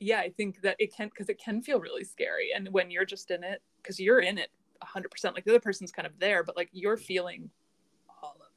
yeah 0.00 0.20
i 0.20 0.30
think 0.30 0.60
that 0.62 0.76
it 0.78 0.94
can 0.94 1.08
because 1.08 1.28
it 1.28 1.38
can 1.38 1.60
feel 1.62 1.80
really 1.80 2.04
scary. 2.04 2.50
And 2.54 2.68
when 2.72 2.90
you're 2.90 3.04
just 3.04 3.30
in 3.30 3.42
it 3.44 3.62
because 3.82 3.98
you're 4.00 4.20
in 4.20 4.38
it 4.38 4.50
100% 4.82 5.34
like 5.34 5.44
the 5.44 5.50
other 5.50 5.60
person's 5.60 5.90
kind 5.90 6.06
of 6.06 6.18
there 6.20 6.44
but 6.44 6.56
like 6.56 6.68
you're 6.72 6.96
feeling 6.96 7.50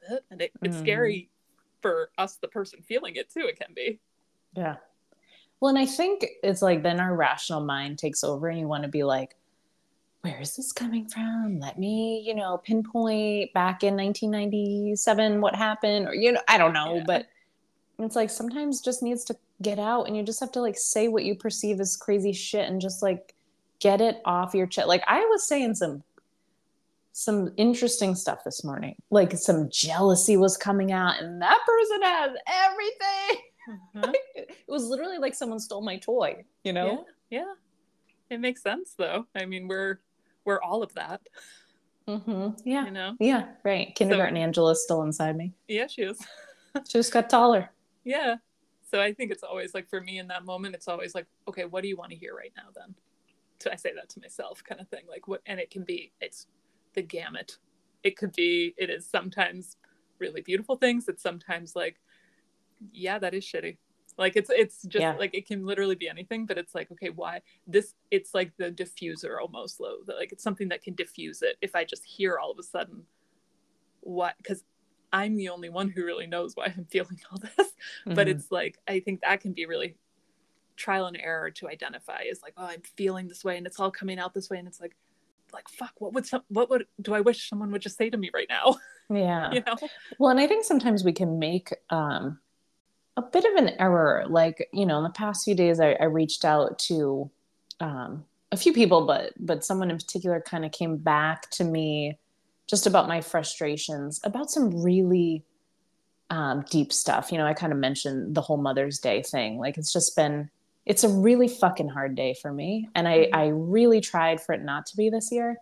it 0.10 0.26
and 0.32 0.42
it, 0.42 0.52
it's 0.62 0.78
Mhm. 0.78 0.80
scary 0.82 1.30
for 1.82 2.12
us 2.18 2.36
the 2.38 2.48
person 2.48 2.82
feeling 2.82 3.16
it 3.16 3.30
too 3.30 3.42
it 3.48 3.58
can 3.60 3.74
be 3.74 4.00
Yeah. 4.56 4.78
Well, 5.60 5.70
and 5.70 5.78
I 5.80 5.86
think 5.86 6.26
it's 6.44 6.62
like 6.62 6.82
then 6.84 7.00
our 7.00 7.16
rational 7.16 7.62
mind 7.64 8.00
takes 8.00 8.24
over 8.24 8.48
and 8.50 8.60
you 8.60 8.68
want 8.68 8.84
to 8.84 8.90
be 8.90 9.04
like, 9.04 9.36
where 10.22 10.40
is 10.42 10.56
this 10.56 10.72
coming 10.72 11.08
from? 11.08 11.60
Let 11.60 11.78
me, 11.80 12.22
you 12.26 12.34
know, 12.36 12.58
pinpoint 12.58 13.54
back 13.54 13.84
in 13.84 13.96
1997 13.96 15.40
what 15.42 15.56
happened 15.56 16.08
or, 16.08 16.16
you 16.16 16.32
know, 16.32 16.42
I 16.48 16.58
don't 16.58 16.74
know. 16.74 16.96
Yeah. 16.98 17.04
But 17.06 17.28
it's 18.00 18.16
like 18.16 18.30
sometimes 18.30 18.82
just 18.82 19.04
needs 19.04 19.24
to 19.26 19.38
get 19.62 19.78
out 19.80 20.08
and 20.08 20.18
you 20.18 20.24
just 20.24 20.40
have 20.40 20.52
to 20.54 20.62
like 20.62 20.78
say 20.78 21.08
what 21.08 21.24
you 21.24 21.36
perceive 21.36 21.80
as 21.80 21.96
crazy 21.96 22.34
shit 22.34 22.68
and 22.68 22.82
just 22.82 23.02
like 23.04 23.36
get 23.80 24.02
it 24.02 24.22
off 24.26 24.54
your 24.56 24.68
chest. 24.68 24.88
Like 24.88 25.04
I 25.08 25.20
was 25.26 25.48
saying 25.48 25.76
some 25.76 26.04
some 27.14 27.52
interesting 27.58 28.16
stuff 28.16 28.44
this 28.44 28.64
morning. 28.64 28.96
Like 29.10 29.34
some 29.34 29.70
jealousy 29.70 30.38
was 30.38 30.58
coming 30.58 30.92
out 30.92 31.22
and 31.22 31.42
that 31.42 31.60
person 31.66 32.02
has 32.02 32.32
everything. 32.48 33.46
It 34.36 34.58
was 34.68 34.86
literally 34.86 35.20
like 35.20 35.36
someone 35.36 35.60
stole 35.60 35.84
my 35.84 35.98
toy 35.98 36.44
you 36.64 36.74
know? 36.74 37.06
Yeah 37.30 37.42
yeah. 37.42 37.54
It 38.30 38.40
makes 38.40 38.62
sense 38.64 38.96
though. 38.98 39.28
I 39.36 39.46
mean 39.46 39.68
we're 39.68 40.00
we're 40.46 40.62
all 40.62 40.82
of 40.84 40.94
that. 40.96 41.22
Mm-hmm. 42.08 42.50
yeah. 42.66 42.86
You 42.86 42.92
know? 42.92 43.16
Yeah 43.20 43.50
right. 43.64 43.94
Kindergarten 43.96 44.36
angela 44.36 44.72
is 44.72 44.84
still 44.84 45.04
inside 45.04 45.38
me. 45.38 45.54
Yeah 45.68 45.88
she 45.88 46.04
is. 46.04 46.20
She 46.88 46.94
just 46.94 47.12
got 47.12 47.30
taller. 47.30 47.70
Yeah. 48.04 48.36
So 48.90 49.00
i 49.00 49.14
think 49.14 49.32
it's 49.32 49.44
always 49.44 49.74
like 49.74 49.90
for 49.90 50.02
me 50.02 50.18
in 50.20 50.28
that 50.28 50.44
moment 50.44 50.74
it's 50.74 50.88
always 50.88 51.14
like 51.14 51.28
okay 51.48 51.66
what 51.66 51.84
do 51.84 51.88
you 51.90 51.98
want 51.98 52.12
to 52.12 52.18
hear 52.18 52.36
right 52.36 52.54
now 52.58 52.70
then? 52.76 52.96
So 53.60 53.70
i 53.72 53.76
say 53.76 53.94
that 53.94 54.10
to 54.10 54.20
myself 54.20 54.64
kind 54.64 54.82
of 54.82 54.88
thing 54.90 55.04
like 55.08 55.28
what 55.28 55.42
and 55.46 55.60
it 55.60 55.70
can 55.70 55.84
be 55.84 56.12
it's 56.20 56.48
the 56.94 57.02
gamut 57.02 57.58
it 58.04 58.18
could 58.18 58.32
be 58.34 58.74
it 58.78 58.90
is 58.90 59.08
sometimes 59.08 59.78
really 60.20 60.42
beautiful 60.42 60.76
things 60.76 61.08
it's 61.08 61.24
sometimes 61.24 61.76
like 61.76 62.00
yeah 62.92 63.20
that 63.20 63.34
is 63.34 63.44
shitty 63.44 63.78
like 64.18 64.36
it's 64.36 64.50
it's 64.50 64.84
just 64.84 65.02
Yeah. 65.02 65.16
like 65.18 65.34
it 65.34 65.48
can 65.48 65.66
literally 65.66 65.96
be 65.96 66.10
anything 66.10 66.46
but 66.46 66.58
it's 66.58 66.76
like 66.76 66.92
okay 66.92 67.10
why 67.10 67.42
this 67.68 67.94
it's 68.12 68.34
like 68.34 68.52
the 68.58 68.72
diffuser 68.72 69.40
almost 69.42 69.80
low 69.80 69.98
like 70.08 70.32
it's 70.32 70.44
something 70.44 70.70
that 70.70 70.84
can 70.84 70.96
diffuse 70.96 71.42
it 71.42 71.58
if 71.62 71.76
i 71.76 71.84
just 71.84 72.04
hear 72.04 72.38
all 72.38 72.52
of 72.52 72.60
a 72.60 72.64
sudden 72.64 73.04
what 74.02 74.36
because 74.38 74.64
i'm 75.14 75.36
the 75.36 75.50
only 75.50 75.70
one 75.70 75.90
who 75.90 76.04
really 76.04 76.28
knows 76.28 76.56
why 76.56 76.66
i'm 76.66 76.86
feeling 76.86 77.20
all 77.32 77.38
this 77.58 77.74
but 78.06 78.28
Mhm. 78.28 78.32
it's 78.32 78.52
like 78.52 78.78
i 78.88 79.00
think 79.00 79.22
that 79.22 79.40
can 79.42 79.54
be 79.54 79.66
really 79.66 79.96
trial 80.78 81.06
and 81.06 81.18
error 81.18 81.52
to 81.52 81.68
identify 81.70 82.22
is 82.24 82.42
like, 82.42 82.54
oh, 82.58 82.66
I'm 82.66 82.82
feeling 82.82 83.28
this 83.28 83.44
way 83.44 83.58
and 83.58 83.68
it's 83.68 83.80
all 83.80 83.92
coming 83.92 84.18
out 84.18 84.34
this 84.34 84.50
way. 84.50 84.58
And 84.58 84.68
it's 84.68 84.82
like, 84.82 84.96
like, 85.54 85.70
fuck, 85.70 85.94
what 86.00 86.14
would 86.14 86.26
some, 86.26 86.44
what 86.50 86.70
would, 86.70 86.86
do 87.02 87.14
I 87.14 87.22
wish 87.22 87.50
someone 87.50 87.72
would 87.72 87.82
just 87.82 87.98
say 87.98 88.10
to 88.10 88.18
me 88.18 88.30
right 88.34 88.48
now? 88.50 88.76
Yeah. 89.14 89.52
you 89.52 89.62
know? 89.68 89.76
Well, 90.20 90.30
and 90.30 90.40
I 90.40 90.48
think 90.48 90.64
sometimes 90.64 91.04
we 91.04 91.12
can 91.12 91.38
make 91.38 91.74
um, 91.90 92.40
a 93.18 93.22
bit 93.22 93.44
of 93.44 93.56
an 93.56 93.76
error. 93.78 94.24
Like, 94.30 94.70
you 94.72 94.86
know, 94.86 95.00
in 95.00 95.04
the 95.04 95.10
past 95.10 95.44
few 95.44 95.54
days, 95.54 95.82
I, 95.82 95.98
I 96.00 96.06
reached 96.06 96.46
out 96.46 96.80
to 96.80 97.30
um, 97.82 98.24
a 98.52 98.58
few 98.58 98.72
people, 98.74 99.06
but 99.06 99.34
but 99.38 99.66
someone 99.66 99.92
in 99.92 99.98
particular 99.98 100.40
kind 100.40 100.64
of 100.64 100.72
came 100.72 100.98
back 100.98 101.50
to 101.52 101.64
me 101.64 102.18
just 102.68 102.88
about 102.88 103.10
my 103.10 103.20
frustrations 103.20 104.22
about 104.24 104.50
some 104.50 104.82
really 104.82 105.44
um, 106.30 106.64
deep 106.70 106.94
stuff. 106.94 107.32
You 107.32 107.38
know, 107.38 107.46
I 107.46 107.54
kind 107.54 107.74
of 107.74 107.80
mentioned 107.80 108.34
the 108.34 108.42
whole 108.42 108.58
Mother's 108.58 109.00
Day 109.00 109.22
thing. 109.22 109.58
Like, 109.58 109.78
it's 109.78 109.92
just 109.92 110.16
been 110.16 110.50
it's 110.86 111.04
a 111.04 111.10
really 111.10 111.48
fucking 111.48 111.90
hard 111.90 112.16
day 112.16 112.34
for 112.34 112.52
me, 112.52 112.90
and 112.96 113.08
I 113.08 113.18
mm-hmm. 113.20 113.36
I 113.36 113.48
really 113.48 114.02
tried 114.02 114.42
for 114.42 114.54
it 114.54 114.64
not 114.64 114.86
to 114.88 114.98
be 114.98 115.10
this 115.10 115.32
year, 115.32 115.58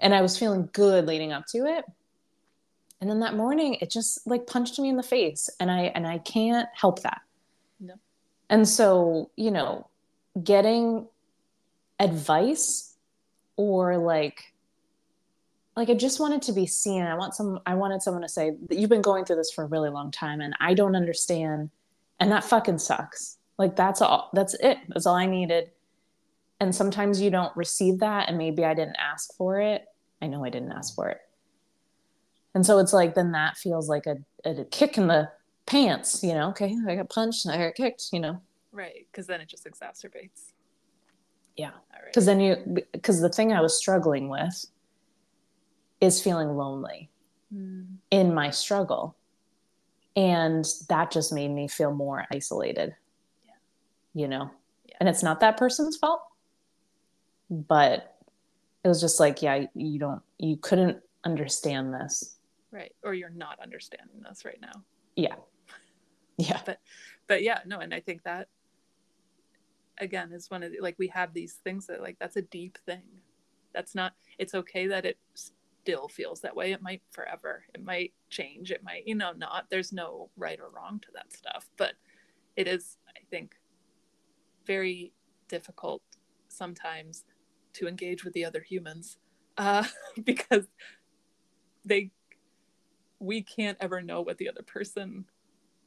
and 0.00 0.14
I 0.14 0.22
was 0.22 0.38
feeling 0.38 0.68
good 0.72 1.06
leading 1.06 1.32
up 1.32 1.46
to 1.48 1.58
it. 1.66 1.84
And 3.00 3.10
then 3.10 3.20
that 3.20 3.34
morning 3.34 3.74
it 3.80 3.90
just 3.90 4.24
like 4.26 4.46
punched 4.46 4.78
me 4.78 4.88
in 4.88 4.96
the 4.96 5.02
face. 5.02 5.50
And 5.58 5.70
i 5.70 5.92
and 5.94 6.06
i 6.06 6.18
can't 6.18 6.68
help 6.72 7.02
that. 7.02 7.20
No. 7.80 7.94
and 8.48 8.68
so 8.68 9.30
you 9.36 9.50
know 9.50 9.88
getting 10.42 11.08
advice 11.98 12.94
or 13.56 13.98
like 13.98 14.54
like 15.76 15.90
i 15.90 15.94
just 15.94 16.20
wanted 16.20 16.42
to 16.42 16.52
be 16.52 16.66
seen. 16.66 17.02
I 17.02 17.14
want 17.16 17.34
some 17.34 17.60
i 17.66 17.74
wanted 17.74 18.02
someone 18.02 18.22
to 18.22 18.28
say 18.28 18.52
that 18.68 18.78
you've 18.78 18.90
been 18.90 19.02
going 19.02 19.24
through 19.24 19.36
this 19.36 19.52
for 19.52 19.64
a 19.64 19.66
really 19.66 19.90
long 19.90 20.10
time 20.10 20.40
and 20.40 20.54
i 20.60 20.74
don't 20.74 20.96
understand. 20.96 21.70
And 22.20 22.30
that 22.30 22.44
fucking 22.44 22.78
sucks 22.78 23.38
like 23.62 23.76
that's 23.76 24.02
all 24.02 24.28
that's 24.32 24.54
it 24.54 24.78
that's 24.88 25.06
all 25.06 25.14
i 25.14 25.24
needed 25.26 25.70
and 26.60 26.74
sometimes 26.74 27.20
you 27.20 27.30
don't 27.30 27.56
receive 27.56 28.00
that 28.00 28.28
and 28.28 28.36
maybe 28.36 28.64
i 28.64 28.74
didn't 28.74 28.96
ask 28.98 29.34
for 29.36 29.60
it 29.60 29.84
i 30.20 30.26
know 30.26 30.44
i 30.44 30.50
didn't 30.50 30.72
ask 30.72 30.94
for 30.94 31.08
it 31.08 31.18
and 32.54 32.66
so 32.66 32.78
it's 32.78 32.92
like 32.92 33.14
then 33.14 33.32
that 33.32 33.56
feels 33.56 33.88
like 33.88 34.06
a, 34.06 34.16
a 34.44 34.64
kick 34.64 34.98
in 34.98 35.06
the 35.06 35.30
pants 35.64 36.24
you 36.24 36.34
know 36.34 36.48
okay 36.50 36.74
i 36.88 36.96
got 36.96 37.08
punched 37.08 37.46
and 37.46 37.54
i 37.54 37.64
got 37.66 37.74
kicked 37.74 38.08
you 38.12 38.20
know 38.20 38.40
Right. 38.74 39.06
Cause 39.12 39.26
then 39.26 39.42
it 39.42 39.48
just 39.50 39.66
exacerbates. 39.66 40.52
Yeah. 41.58 41.72
Right. 41.92 42.06
because 42.06 42.24
then 42.24 42.40
you 42.40 42.56
because 42.92 43.20
the 43.20 43.28
thing 43.28 43.52
i 43.52 43.60
was 43.60 43.76
struggling 43.76 44.30
with 44.30 44.64
is 46.00 46.20
feeling 46.20 46.56
lonely 46.56 47.08
Mm, 47.54 47.96
in 48.10 48.32
my 48.32 48.48
struggle 48.48 49.14
and 50.16 50.64
that 50.88 51.10
just 51.10 51.34
made 51.34 51.50
me 51.50 51.68
feel 51.68 51.92
more 51.92 52.24
isolated. 52.32 52.94
You 54.14 54.28
know 54.28 54.50
Yeah. 54.86 54.96
and 55.00 55.08
it's 55.08 55.22
not 55.22 55.40
that 55.40 55.56
person's 55.56 55.96
fault 55.96 56.22
but 57.50 58.16
it 58.84 58.88
was 58.88 59.00
just 59.00 59.20
like 59.20 59.42
yeah 59.42 59.66
you 59.74 59.98
don't 59.98 60.22
you 60.38 60.56
couldn't 60.56 60.98
understand 61.24 61.94
this. 61.94 62.36
Right. 62.72 62.92
Or 63.04 63.14
you're 63.14 63.30
not 63.30 63.60
understanding 63.62 64.22
this 64.28 64.44
right 64.44 64.60
now. 64.60 64.82
yeah. 65.16 65.34
Yeah. 66.38 66.60
But 66.64 66.80
but 67.28 67.42
yeah 67.42 67.60
no 67.66 67.78
and 67.78 67.92
i 67.94 68.00
think 68.00 68.22
that 68.24 68.48
again 69.98 70.32
is 70.32 70.50
one 70.50 70.62
of 70.62 70.72
the 70.72 70.80
like 70.80 70.96
we 70.98 71.08
have 71.08 71.32
these 71.34 71.54
things 71.62 71.86
that 71.86 72.00
like 72.02 72.16
that's 72.18 72.36
a 72.36 72.42
deep 72.42 72.78
thing. 72.86 73.02
That's 73.74 73.94
not 73.94 74.14
it's 74.38 74.54
okay 74.54 74.86
that 74.88 75.04
it 75.04 75.18
still 75.34 76.08
feels 76.08 76.40
that 76.40 76.56
way. 76.56 76.72
It 76.72 76.82
might 76.82 77.02
forever. 77.12 77.64
It 77.74 77.84
might 77.84 78.12
change. 78.30 78.70
It 78.72 78.82
might 78.82 79.06
you 79.06 79.14
know 79.14 79.32
not 79.32 79.66
there's 79.70 79.92
no 79.92 80.30
right 80.36 80.58
or 80.58 80.70
wrong 80.70 80.98
to 81.00 81.08
that 81.14 81.32
stuff 81.32 81.68
but 81.76 81.92
it 82.56 82.66
is 82.66 82.96
i 83.16 83.20
think 83.30 83.54
very 84.66 85.12
difficult 85.48 86.02
sometimes 86.48 87.24
to 87.74 87.88
engage 87.88 88.24
with 88.24 88.34
the 88.34 88.44
other 88.44 88.60
humans 88.60 89.18
uh, 89.58 89.84
because 90.24 90.66
they 91.84 92.10
we 93.18 93.42
can't 93.42 93.78
ever 93.80 94.02
know 94.02 94.20
what 94.20 94.38
the 94.38 94.48
other 94.48 94.62
person 94.62 95.24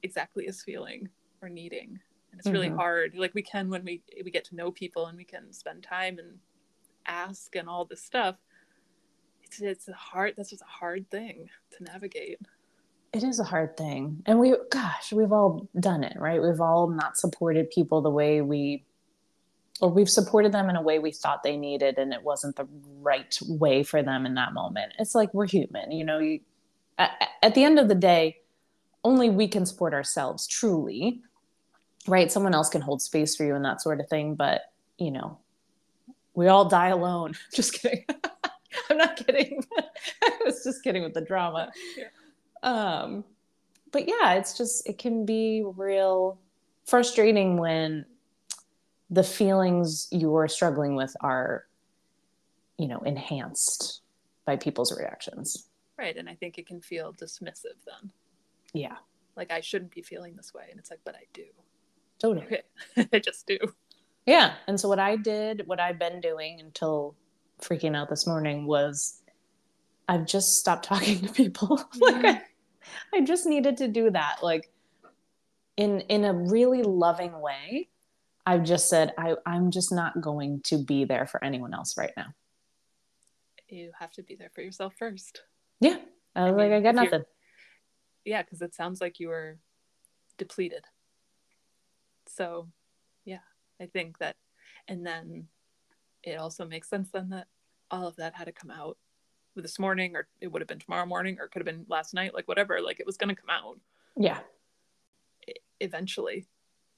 exactly 0.03 0.45
is 0.45 0.63
feeling 0.63 1.09
or 1.41 1.49
needing. 1.49 1.99
And 2.31 2.39
it's 2.39 2.53
really 2.53 2.69
Mhm. 2.69 2.75
hard. 2.75 3.15
Like 3.15 3.33
we 3.33 3.41
can 3.41 3.69
when 3.69 3.83
we 3.83 4.03
we 4.23 4.31
get 4.31 4.45
to 4.45 4.55
know 4.55 4.71
people 4.71 5.07
and 5.07 5.17
we 5.17 5.25
can 5.25 5.51
spend 5.51 5.83
time 5.83 6.19
and 6.19 6.39
ask 7.05 7.55
and 7.55 7.67
all 7.69 7.85
this 7.85 8.01
stuff. 8.03 8.37
It's 9.43 9.61
it's 9.61 9.87
a 9.87 9.93
hard 9.93 10.35
that's 10.37 10.49
just 10.49 10.61
a 10.61 10.65
hard 10.65 11.09
thing 11.11 11.49
to 11.71 11.83
navigate 11.83 12.39
it 13.15 13.23
is 13.23 13.39
a 13.39 13.45
hard 13.45 13.77
thing. 13.77 14.21
And 14.25 14.39
we 14.39 14.53
gosh 14.69 15.13
we've 15.13 15.31
all 15.31 15.69
done 15.79 16.03
it 16.03 16.17
right? 16.19 16.41
We've 16.41 16.59
all 16.59 16.89
not 16.89 17.17
supported 17.17 17.71
people 17.71 18.01
the 18.01 18.09
way 18.09 18.41
we 18.41 18.83
or 19.79 19.89
we've 19.89 20.09
supported 20.09 20.51
them 20.51 20.69
in 20.69 20.75
a 20.75 20.81
way 20.81 20.99
we 20.99 21.11
thought 21.11 21.41
they 21.41 21.55
needed 21.55 21.97
and 21.97 22.13
it 22.13 22.23
wasn't 22.23 22.57
the 22.57 22.67
right 23.01 23.37
way 23.47 23.83
for 23.83 24.03
them 24.03 24.25
in 24.25 24.33
that 24.35 24.53
moment. 24.53 24.93
It's 24.99 25.15
like 25.15 25.33
we're 25.33 25.47
human 25.47 25.93
you 25.93 26.03
know 26.03 26.19
you 26.19 26.41
at, 26.97 27.11
at 27.41 27.55
the 27.55 27.63
end 27.63 27.79
of 27.79 27.87
the 27.87 27.95
day 27.95 28.37
only 29.05 29.29
we 29.29 29.47
can 29.47 29.65
support 29.65 29.93
ourselves 29.93 30.45
truly 30.45 31.21
right? 32.07 32.31
Someone 32.31 32.53
else 32.53 32.69
can 32.69 32.81
hold 32.81 33.01
space 33.01 33.35
for 33.35 33.45
you 33.45 33.55
and 33.55 33.63
that 33.63 33.81
sort 33.81 34.01
of 34.01 34.09
thing 34.09 34.35
but 34.35 34.61
you 34.97 35.11
know 35.11 35.39
we 36.33 36.47
all 36.47 36.67
die 36.67 36.89
alone. 36.89 37.33
Just 37.53 37.81
kidding. 37.81 38.03
I'm 38.89 38.97
not 38.97 39.15
kidding. 39.15 39.63
I 40.21 40.37
was 40.43 40.61
just 40.65 40.83
kidding 40.83 41.01
with 41.01 41.13
the 41.13 41.21
drama. 41.21 41.71
Yeah. 41.97 42.05
Um 42.65 43.23
but 43.91 44.07
yeah 44.07 44.33
it's 44.33 44.57
just 44.57 44.87
it 44.89 44.97
can 44.97 45.25
be 45.25 45.63
real 45.77 46.37
frustrating 46.85 47.57
when 47.57 48.05
the 49.09 49.23
feelings 49.23 50.07
you're 50.11 50.47
struggling 50.47 50.95
with 50.95 51.15
are 51.21 51.65
you 52.77 52.87
know 52.87 52.99
enhanced 52.99 54.01
by 54.45 54.55
people's 54.55 54.95
reactions. 54.97 55.67
Right 55.97 56.17
and 56.17 56.27
i 56.27 56.35
think 56.35 56.57
it 56.57 56.67
can 56.67 56.81
feel 56.81 57.13
dismissive 57.13 57.77
then. 57.85 58.11
Yeah. 58.73 58.97
Like 59.35 59.51
i 59.51 59.61
shouldn't 59.61 59.93
be 59.93 60.01
feeling 60.01 60.35
this 60.35 60.53
way 60.53 60.65
and 60.69 60.79
it's 60.79 60.89
like 60.91 60.99
but 61.05 61.15
i 61.15 61.23
do. 61.33 61.45
Totally. 62.19 62.45
Okay. 62.45 62.63
I 63.13 63.19
just 63.19 63.47
do. 63.47 63.57
Yeah 64.25 64.55
and 64.67 64.79
so 64.79 64.89
what 64.89 64.99
i 64.99 65.15
did 65.15 65.63
what 65.67 65.79
i've 65.79 65.99
been 65.99 66.19
doing 66.19 66.59
until 66.59 67.15
freaking 67.61 67.95
out 67.95 68.09
this 68.09 68.27
morning 68.27 68.65
was 68.65 69.21
i've 70.09 70.25
just 70.25 70.59
stopped 70.59 70.85
talking 70.91 71.21
to 71.21 71.31
people. 71.31 71.79
Like 71.99 72.25
I, 72.25 72.41
I 73.13 73.21
just 73.21 73.45
needed 73.45 73.77
to 73.77 73.87
do 73.87 74.09
that 74.11 74.37
like 74.41 74.69
in 75.77 76.01
in 76.01 76.25
a 76.25 76.33
really 76.33 76.83
loving 76.83 77.39
way. 77.39 77.89
I've 78.47 78.63
just 78.63 78.89
said 78.89 79.13
i 79.17 79.35
i'm 79.45 79.71
just 79.71 79.91
not 79.91 80.21
going 80.21 80.61
to 80.65 80.77
be 80.77 81.03
there 81.03 81.25
for 81.25 81.43
anyone 81.43 81.73
else 81.73 81.97
right 81.97 82.13
now. 82.15 82.33
You 83.67 83.91
have 83.99 84.11
to 84.13 84.23
be 84.23 84.35
there 84.35 84.51
for 84.53 84.61
yourself 84.61 84.93
first. 84.97 85.41
Yeah. 85.79 85.97
I 86.35 86.43
was 86.43 86.53
I 86.53 86.55
like 86.55 86.71
i 86.71 86.79
got 86.81 86.95
nothing. 86.95 87.23
Yeah 88.23 88.43
because 88.43 88.61
it 88.61 88.75
sounds 88.75 89.01
like 89.01 89.19
you 89.19 89.29
were 89.29 89.57
depleted. 90.37 90.85
So 92.27 92.67
yeah 93.25 93.39
i 93.81 93.85
think 93.87 94.19
that 94.19 94.35
and 94.87 95.05
then 95.05 95.47
it 96.23 96.35
also 96.35 96.65
makes 96.65 96.89
sense 96.89 97.09
then 97.11 97.29
that 97.29 97.47
all 97.91 98.07
of 98.07 98.15
that 98.15 98.35
had 98.35 98.45
to 98.45 98.51
come 98.51 98.71
out 98.71 98.97
this 99.61 99.79
morning 99.79 100.15
or 100.15 100.27
it 100.41 100.51
would 100.51 100.61
have 100.61 100.67
been 100.67 100.79
tomorrow 100.79 101.05
morning 101.05 101.37
or 101.39 101.45
it 101.45 101.51
could 101.51 101.59
have 101.59 101.65
been 101.65 101.85
last 101.87 102.13
night 102.13 102.33
like 102.33 102.47
whatever 102.47 102.81
like 102.81 102.99
it 102.99 103.05
was 103.05 103.17
going 103.17 103.33
to 103.33 103.39
come 103.39 103.49
out. 103.49 103.79
Yeah. 104.17 104.39
Eventually 105.79 106.47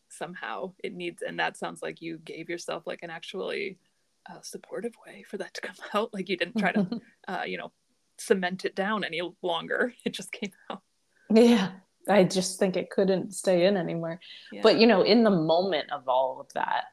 somehow 0.09 0.73
it 0.83 0.93
needs 0.93 1.21
and 1.21 1.39
that 1.39 1.57
sounds 1.57 1.81
like 1.81 2.01
you 2.01 2.17
gave 2.17 2.49
yourself 2.49 2.87
like 2.87 3.03
an 3.03 3.09
actually 3.09 3.77
uh, 4.29 4.41
supportive 4.41 4.93
way 5.05 5.23
for 5.23 5.37
that 5.37 5.53
to 5.53 5.61
come 5.61 5.75
out. 5.93 6.13
Like 6.13 6.29
you 6.29 6.37
didn't 6.37 6.57
try 6.57 6.71
to 6.71 7.01
uh, 7.27 7.43
you 7.45 7.57
know 7.57 7.71
cement 8.17 8.65
it 8.65 8.75
down 8.75 9.03
any 9.03 9.21
longer. 9.41 9.93
It 10.05 10.13
just 10.13 10.31
came 10.31 10.51
out. 10.69 10.81
Yeah. 11.29 11.71
I 12.09 12.23
just 12.23 12.57
think 12.57 12.77
it 12.77 12.89
couldn't 12.89 13.33
stay 13.33 13.65
in 13.65 13.75
anymore. 13.75 14.19
Yeah. 14.51 14.61
but 14.63 14.79
you 14.79 14.87
know 14.87 15.01
in 15.01 15.23
the 15.23 15.29
moment 15.29 15.91
of 15.91 16.07
all 16.07 16.39
of 16.39 16.51
that 16.53 16.85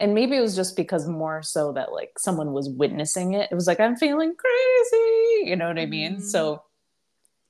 and 0.00 0.14
maybe 0.14 0.36
it 0.36 0.40
was 0.40 0.56
just 0.56 0.76
because 0.76 1.06
more 1.08 1.42
so 1.42 1.72
that 1.72 1.92
like 1.92 2.18
someone 2.18 2.52
was 2.52 2.68
witnessing 2.68 3.34
it. 3.34 3.48
It 3.50 3.54
was 3.54 3.66
like 3.66 3.80
i'm 3.80 3.96
feeling 3.96 4.34
crazy. 4.36 5.50
You 5.50 5.56
know 5.56 5.68
what 5.68 5.78
i 5.78 5.86
mean? 5.86 6.16
Mhm. 6.16 6.22
so 6.22 6.62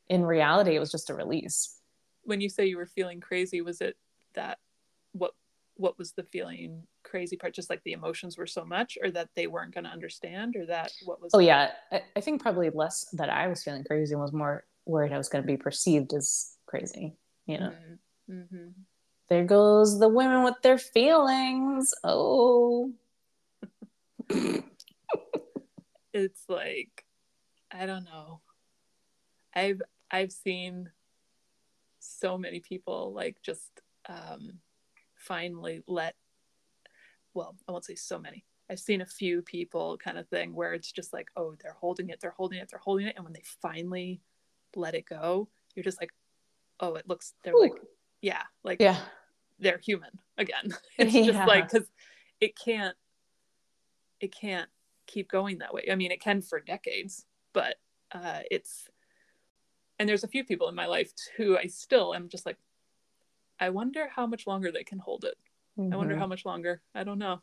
in 0.08 0.24
reality 0.24 0.76
it 0.76 0.80
was 0.80 0.90
just 0.90 1.10
a 1.10 1.14
release. 1.14 1.78
When 2.22 2.40
you 2.40 2.48
say 2.48 2.66
you 2.66 2.76
were 2.76 2.86
feeling 2.86 3.20
crazy 3.20 3.60
was 3.60 3.80
it 3.80 3.96
that 4.34 4.58
what 5.12 5.32
what 5.76 5.98
was 5.98 6.12
the 6.12 6.22
feeling 6.22 6.86
crazy 7.02 7.36
part? 7.36 7.54
Just 7.54 7.68
like 7.68 7.82
the 7.84 7.92
emotions 7.92 8.38
were 8.38 8.46
so 8.46 8.64
much 8.64 8.96
or 9.02 9.10
that 9.10 9.28
they 9.34 9.46
weren't 9.46 9.74
going 9.74 9.84
to 9.84 9.90
understand 9.90 10.54
or 10.56 10.66
that 10.66 10.92
what 11.04 11.20
was 11.20 11.32
oh 11.34 11.40
yeah. 11.40 11.72
I, 11.90 12.02
I 12.16 12.20
think 12.20 12.42
probably 12.42 12.70
less 12.70 13.06
that 13.14 13.30
i 13.30 13.48
was 13.48 13.62
feeling 13.62 13.84
crazy 13.84 14.12
and 14.14 14.22
was 14.22 14.32
more 14.32 14.64
worried 14.86 15.12
i 15.12 15.18
was 15.18 15.28
going 15.28 15.42
to 15.42 15.46
be 15.46 15.56
perceived 15.56 16.12
as 16.12 16.56
crazy 16.66 17.16
you 17.46 17.58
know? 17.58 17.72
Mm-hmm. 18.30 18.68
There 19.28 19.44
goes 19.44 19.98
the 19.98 20.08
women 20.08 20.44
with 20.44 20.60
their 20.62 20.78
feelings. 20.78 21.94
Oh. 22.04 22.92
It's 26.14 26.44
like 26.48 27.04
i 27.72 27.84
don't 27.86 28.04
know. 28.04 28.40
I've 29.52 29.82
i've 30.10 30.30
seen 30.30 30.90
so 31.98 32.38
many 32.38 32.60
people 32.60 33.12
like 33.12 33.42
just 33.42 33.80
um 34.08 34.60
finally 35.16 35.82
let 35.88 36.14
well 37.32 37.56
i 37.66 37.72
won't 37.72 37.84
say 37.84 37.96
so 37.96 38.18
many. 38.18 38.44
I've 38.70 38.78
seen 38.78 39.00
a 39.00 39.06
few 39.06 39.42
people 39.42 39.98
kind 39.98 40.16
of 40.16 40.28
thing 40.28 40.54
where 40.54 40.72
it's 40.72 40.92
just 40.92 41.12
like 41.12 41.28
oh 41.36 41.56
they're 41.60 41.76
holding 41.80 42.10
it 42.10 42.20
they're 42.20 42.30
holding 42.30 42.60
it 42.60 42.68
they're 42.70 42.78
holding 42.78 43.08
it. 43.08 43.16
And 43.16 43.24
when 43.24 43.34
they 43.34 43.42
finally 43.60 44.20
let 44.76 44.94
it 44.94 45.06
go 45.06 45.48
you're 45.74 45.84
just 45.84 46.00
like 46.00 46.12
oh 46.78 46.94
it 46.94 47.08
looks 47.08 47.34
they're 47.42 47.54
Ooh. 47.54 47.62
like 47.62 47.72
yeah 48.24 48.42
like 48.62 48.80
Yeah. 48.80 48.96
they're 49.58 49.78
human 49.78 50.10
again 50.38 50.74
it's 50.98 51.12
just 51.12 51.26
Yeah. 51.28 51.44
like 51.46 51.70
because 51.70 51.86
it 52.40 52.56
can't 52.58 52.96
it 54.20 54.34
can't 54.34 54.68
keep 55.06 55.28
going 55.30 55.58
that 55.58 55.74
way 55.74 55.82
i 55.92 55.94
mean 55.94 56.10
it 56.10 56.20
can 56.22 56.40
for 56.40 56.58
decades 56.60 57.26
but 57.52 57.76
uh 58.12 58.40
it's 58.50 58.88
and 59.98 60.08
there's 60.08 60.24
a 60.24 60.28
few 60.28 60.42
people 60.44 60.68
in 60.68 60.74
my 60.74 60.86
life 60.86 61.12
who 61.36 61.56
i 61.58 61.66
still 61.66 62.14
am 62.14 62.28
just 62.30 62.46
like 62.46 62.56
i 63.60 63.68
wonder 63.68 64.08
how 64.08 64.26
much 64.26 64.46
longer 64.46 64.72
they 64.72 64.84
can 64.84 64.98
hold 64.98 65.24
it 65.24 65.36
i 65.92 65.96
wonder 65.96 66.16
how 66.16 66.26
much 66.26 66.44
longer 66.46 66.80
i 66.94 67.04
don't 67.04 67.18
know 67.18 67.40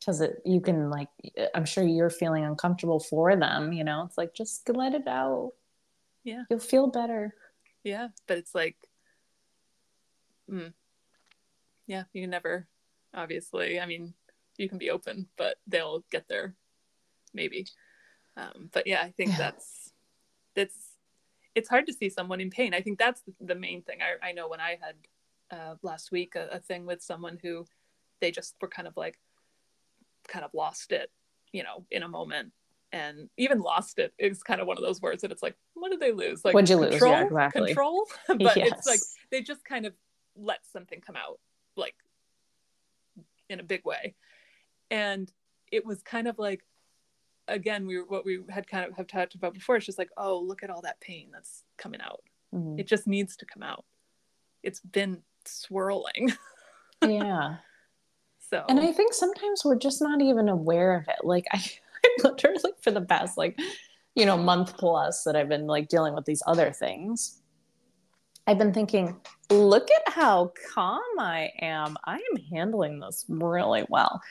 because 0.00 0.20
it 0.20 0.40
you 0.46 0.60
can 0.60 0.88
like 0.90 1.08
I'm 1.54 1.64
sure 1.64 1.82
you're 1.84 2.08
feeling 2.08 2.44
uncomfortable 2.44 3.00
for 3.00 3.34
them. 3.34 3.72
You 3.72 3.82
know, 3.82 4.04
it's 4.06 4.16
like 4.16 4.32
just 4.32 4.68
let 4.68 4.94
it 4.94 5.08
out. 5.08 5.54
Yeah. 6.22 6.44
You'll 6.48 6.60
feel 6.60 6.86
better. 6.86 7.34
yeah 7.82 8.08
but 8.28 8.38
it's 8.38 8.54
like 8.54 8.76
mm, 10.50 10.72
yeah 11.86 12.04
you 12.12 12.22
can 12.22 12.30
never 12.30 12.66
obviously 13.14 13.80
i 13.80 13.86
mean 13.86 14.14
you 14.56 14.68
can 14.68 14.78
be 14.78 14.90
open 14.90 15.26
but 15.36 15.56
they'll 15.66 16.04
get 16.10 16.26
there 16.28 16.54
maybe 17.34 17.66
um, 18.36 18.70
but 18.72 18.86
yeah 18.86 19.00
i 19.02 19.10
think 19.16 19.30
Yeah. 19.30 19.38
that's 19.38 19.92
that's 20.54 20.94
it's 21.54 21.68
hard 21.68 21.86
to 21.86 21.92
see 21.92 22.08
someone 22.08 22.40
in 22.40 22.50
pain 22.50 22.74
i 22.74 22.80
think 22.80 22.98
that's 22.98 23.22
the 23.40 23.54
main 23.54 23.82
thing 23.82 23.98
i, 24.02 24.28
I 24.28 24.32
know 24.32 24.48
when 24.48 24.60
i 24.60 24.78
had 24.80 24.94
uh, 25.50 25.74
last 25.82 26.12
week 26.12 26.34
a, 26.36 26.48
a 26.52 26.60
thing 26.60 26.84
with 26.86 27.02
someone 27.02 27.38
who 27.42 27.64
they 28.20 28.30
just 28.30 28.54
were 28.60 28.68
kind 28.68 28.86
of 28.86 28.96
like 28.96 29.18
kind 30.28 30.44
of 30.44 30.52
lost 30.52 30.92
it 30.92 31.10
you 31.52 31.62
know 31.62 31.84
in 31.90 32.02
a 32.02 32.08
moment 32.08 32.52
and 32.92 33.28
even 33.36 33.60
lost 33.60 33.98
it 33.98 34.12
is 34.18 34.42
kind 34.42 34.60
of 34.60 34.66
one 34.66 34.76
of 34.76 34.82
those 34.82 35.00
words 35.00 35.22
that 35.22 35.30
it's 35.32 35.42
like 35.42 35.56
what 35.74 35.90
did 35.90 36.00
they 36.00 36.12
lose 36.12 36.44
like 36.44 36.54
What'd 36.54 36.68
you 36.70 36.76
lose? 36.76 36.90
control 36.90 37.12
Yeah, 37.12 37.24
exactly. 37.24 37.66
control 37.66 38.04
but 38.28 38.56
yes. 38.56 38.68
it's 38.72 38.86
like 38.86 39.00
they 39.30 39.40
just 39.42 39.64
kind 39.64 39.86
of 39.86 39.94
let 40.38 40.58
something 40.66 41.00
come 41.00 41.16
out 41.16 41.40
like 41.76 41.94
in 43.48 43.60
a 43.60 43.64
big 43.64 43.84
way 43.84 44.14
and 44.90 45.32
it 45.72 45.84
was 45.84 46.02
kind 46.02 46.28
of 46.28 46.38
like 46.38 46.64
again 47.48 47.86
we 47.86 47.98
were 47.98 48.04
what 48.04 48.24
we 48.24 48.40
had 48.50 48.66
kind 48.66 48.84
of 48.84 48.94
have 48.96 49.06
talked 49.06 49.34
about 49.34 49.54
before 49.54 49.76
it's 49.76 49.86
just 49.86 49.98
like 49.98 50.10
oh 50.16 50.38
look 50.38 50.62
at 50.62 50.70
all 50.70 50.82
that 50.82 51.00
pain 51.00 51.28
that's 51.32 51.64
coming 51.76 52.00
out 52.00 52.20
Mhm. 52.54 52.78
it 52.80 52.86
just 52.86 53.06
needs 53.06 53.36
to 53.36 53.46
come 53.46 53.62
out 53.62 53.84
it's 54.62 54.80
been 54.80 55.22
swirling 55.44 56.32
yeah. 57.02 57.56
so 58.50 58.64
And 58.68 58.80
I 58.80 58.90
think 58.92 59.12
sometimes 59.12 59.62
we're 59.64 59.76
just 59.78 60.00
not 60.02 60.20
even 60.22 60.48
aware 60.48 60.96
of 60.96 61.06
it. 61.08 61.24
Like 61.24 61.46
I, 61.52 61.62
I 62.04 62.08
literally 62.24 62.72
for 62.80 62.90
the 62.90 63.02
past 63.02 63.36
like, 63.38 63.58
you 64.14 64.24
know, 64.26 64.36
month 64.36 64.76
plus 64.76 65.22
that 65.24 65.36
I've 65.36 65.48
been 65.48 65.66
like 65.66 65.88
dealing 65.88 66.14
with 66.14 66.24
these 66.24 66.42
other 66.46 66.72
things. 66.72 67.40
I've 68.48 68.56
been 68.56 68.72
thinking, 68.72 69.14
look 69.50 69.90
at 69.90 70.10
how 70.10 70.54
calm 70.72 71.02
I 71.18 71.50
am. 71.60 71.98
I 72.06 72.14
am 72.14 72.42
handling 72.50 72.98
this 72.98 73.26
really 73.28 73.84
well. 73.90 74.22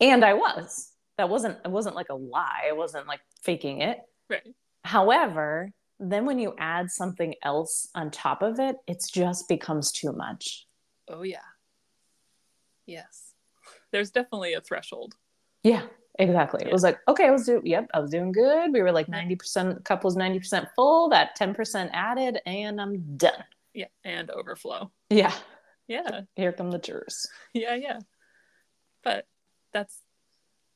And 0.00 0.24
I 0.24 0.32
was. 0.32 0.92
That 1.18 1.28
wasn't 1.28 1.58
it 1.62 1.70
wasn't 1.70 1.94
like 1.94 2.08
a 2.08 2.14
lie. 2.14 2.62
I 2.66 2.72
wasn't 2.72 3.06
like 3.06 3.20
faking 3.42 3.82
it. 3.82 3.98
right 4.30 4.42
However, 4.84 5.70
then 6.00 6.24
when 6.24 6.38
you 6.38 6.54
add 6.56 6.90
something 6.90 7.34
else 7.42 7.88
on 7.94 8.10
top 8.10 8.40
of 8.40 8.58
it, 8.58 8.76
it 8.86 9.04
just 9.12 9.48
becomes 9.50 9.92
too 9.92 10.12
much. 10.12 10.66
oh 11.10 11.22
yeah 11.22 11.38
yes 12.86 13.34
there's 13.92 14.10
definitely 14.10 14.54
a 14.54 14.62
threshold 14.62 15.14
Yeah, 15.62 15.82
exactly. 16.18 16.64
It 16.64 16.72
was 16.72 16.82
like, 16.82 16.98
okay, 17.06 17.26
I 17.26 17.30
was 17.30 17.44
doing, 17.44 17.66
yep, 17.66 17.86
I 17.92 18.00
was 18.00 18.10
doing 18.10 18.32
good. 18.32 18.72
We 18.72 18.80
were 18.80 18.92
like 18.92 19.08
90%, 19.08 19.84
cup 19.84 20.04
was 20.04 20.16
90% 20.16 20.68
full, 20.74 21.10
that 21.10 21.36
10% 21.38 21.90
added, 21.92 22.38
and 22.46 22.80
I'm 22.80 23.16
done. 23.18 23.44
Yeah 23.74 23.86
and 24.04 24.30
overflow 24.30 24.90
Yeah, 25.10 25.34
yeah 25.86 26.22
here 26.36 26.52
come 26.52 26.70
the 26.70 26.78
jurors. 26.78 27.26
yeah 27.54 27.74
yeah 27.74 27.98
but 29.02 29.26
that's 29.72 30.02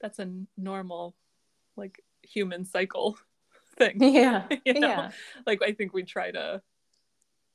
that's 0.01 0.19
a 0.19 0.29
normal 0.57 1.15
like 1.77 2.03
human 2.23 2.65
cycle 2.65 3.19
thing 3.79 3.97
Yeah, 4.01 4.49
You 4.65 4.75
know? 4.75 4.89
yeah. 4.89 5.11
like 5.47 5.61
i 5.63 5.73
think 5.73 5.93
we 5.93 6.03
try 6.05 6.31
to 6.31 6.63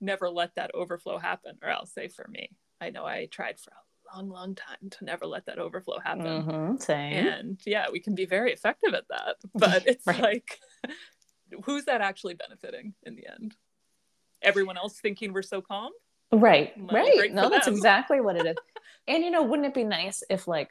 never 0.01 0.29
let 0.29 0.55
that 0.55 0.71
overflow 0.75 1.17
happen 1.17 1.57
or 1.63 1.69
i'll 1.69 1.85
say 1.85 2.07
for 2.07 2.27
me 2.29 2.49
i 2.81 2.89
know 2.89 3.05
i 3.05 3.27
tried 3.31 3.59
for 3.59 3.71
a 3.71 4.15
long 4.17 4.29
long 4.29 4.55
time 4.55 4.89
to 4.91 5.05
never 5.05 5.25
let 5.25 5.45
that 5.47 5.59
overflow 5.59 5.99
happen 5.99 6.43
Mhm, 6.43 6.81
same. 6.81 7.13
and 7.13 7.61
yeah 7.65 7.87
we 7.91 7.99
can 7.99 8.15
be 8.15 8.25
very 8.25 8.51
effective 8.53 8.93
at 8.93 9.07
that 9.09 9.35
but 9.53 9.83
it's 9.87 10.05
Right. 10.07 10.19
like 10.21 10.59
who's 11.65 11.85
that 11.85 12.01
actually 12.01 12.33
benefiting 12.35 12.93
in 13.03 13.15
the 13.15 13.27
end 13.27 13.55
everyone 14.41 14.77
else 14.77 14.99
thinking 14.99 15.33
we're 15.33 15.41
so 15.41 15.61
calm 15.61 15.91
Right, 16.31 16.73
Well, 16.77 17.05
right. 17.17 17.33
No, 17.33 17.49
that's 17.49 17.67
exactly 17.75 18.19
what 18.19 18.35
it 18.35 18.45
is. 18.45 18.57
and 19.07 19.23
you 19.23 19.31
know, 19.31 19.43
wouldn't 19.43 19.65
it 19.67 19.73
be 19.73 19.85
nice 19.85 20.23
if 20.29 20.47
like 20.47 20.69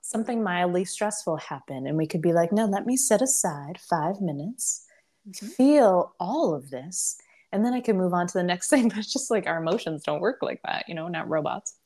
something 0.00 0.42
mildly 0.42 0.84
stressful 0.84 1.36
happened 1.36 1.86
and 1.86 1.96
we 1.96 2.06
could 2.06 2.20
be 2.20 2.32
like, 2.32 2.50
no, 2.52 2.64
let 2.66 2.84
me 2.84 2.96
set 2.96 3.22
aside 3.22 3.78
five 3.80 4.20
minutes, 4.20 4.84
Mhm. 5.28 5.52
feel 5.54 6.14
all 6.18 6.52
of 6.54 6.70
this, 6.70 7.16
and 7.52 7.64
then 7.64 7.72
I 7.74 7.80
can 7.80 7.96
move 7.96 8.12
on 8.12 8.26
to 8.26 8.32
the 8.38 8.42
next 8.42 8.68
thing. 8.70 8.88
But 8.88 9.02
just 9.06 9.30
like 9.30 9.46
our 9.46 9.58
emotions 9.62 10.02
don't 10.02 10.20
work 10.20 10.38
like 10.42 10.60
that, 10.64 10.88
you 10.88 10.94
know, 10.96 11.06
not 11.06 11.28
robots. 11.28 11.76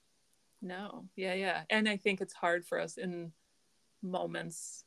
No, 0.62 1.04
yeah, 1.16 1.34
yeah. 1.34 1.64
And 1.68 1.86
I 1.86 1.98
think 1.98 2.22
it's 2.22 2.32
hard 2.32 2.64
for 2.64 2.80
us 2.80 2.96
in 2.96 3.32
moments. 4.02 4.84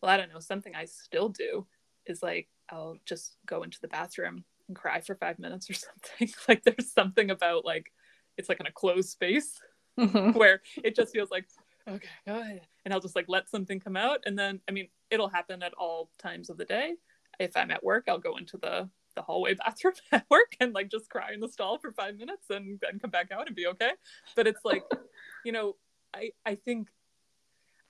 Well, 0.00 0.10
I 0.10 0.16
don't 0.16 0.32
know. 0.32 0.40
Something 0.40 0.74
I 0.74 0.86
still 0.86 1.28
do 1.28 1.66
is 2.06 2.22
like, 2.22 2.48
I'll 2.70 2.96
just 3.04 3.36
go 3.44 3.62
into 3.62 3.78
the 3.80 3.88
bathroom 3.88 4.44
and 4.72 4.76
cry 4.76 5.00
for 5.00 5.14
five 5.14 5.38
minutes 5.38 5.68
or 5.68 5.74
something. 6.18 6.34
like, 6.48 6.64
there's 6.64 6.90
something 6.92 7.30
about 7.30 7.64
like, 7.64 7.92
it's 8.36 8.48
like 8.48 8.60
in 8.60 8.66
a 8.66 8.72
closed 8.72 9.10
space 9.10 9.60
mm-hmm. 9.98 10.30
where 10.38 10.62
it 10.82 10.96
just 10.96 11.12
feels 11.12 11.30
like, 11.30 11.46
okay, 11.86 12.08
go 12.26 12.40
ahead. 12.40 12.62
And 12.84 12.94
I'll 12.94 13.00
just 13.00 13.16
like 13.16 13.26
let 13.28 13.48
something 13.48 13.78
come 13.80 13.96
out. 13.96 14.20
And 14.24 14.38
then, 14.38 14.60
I 14.68 14.72
mean, 14.72 14.88
it'll 15.10 15.28
happen 15.28 15.62
at 15.62 15.74
all 15.74 16.10
times 16.18 16.50
of 16.50 16.56
the 16.56 16.64
day. 16.64 16.94
If 17.38 17.56
I'm 17.56 17.70
at 17.70 17.84
work, 17.84 18.04
I'll 18.08 18.18
go 18.18 18.36
into 18.36 18.56
the 18.56 18.88
the 19.14 19.22
hallway 19.22 19.52
bathroom 19.66 19.92
at 20.10 20.24
work 20.30 20.56
and 20.58 20.72
like 20.72 20.90
just 20.90 21.10
cry 21.10 21.32
in 21.34 21.40
the 21.40 21.48
stall 21.48 21.78
for 21.78 21.92
five 21.92 22.16
minutes 22.16 22.48
and 22.48 22.80
then 22.80 22.98
come 22.98 23.10
back 23.10 23.30
out 23.30 23.46
and 23.46 23.54
be 23.54 23.66
okay. 23.66 23.90
But 24.34 24.46
it's 24.46 24.64
like, 24.64 24.84
you 25.44 25.52
know, 25.52 25.76
I 26.14 26.30
I 26.46 26.54
think 26.54 26.88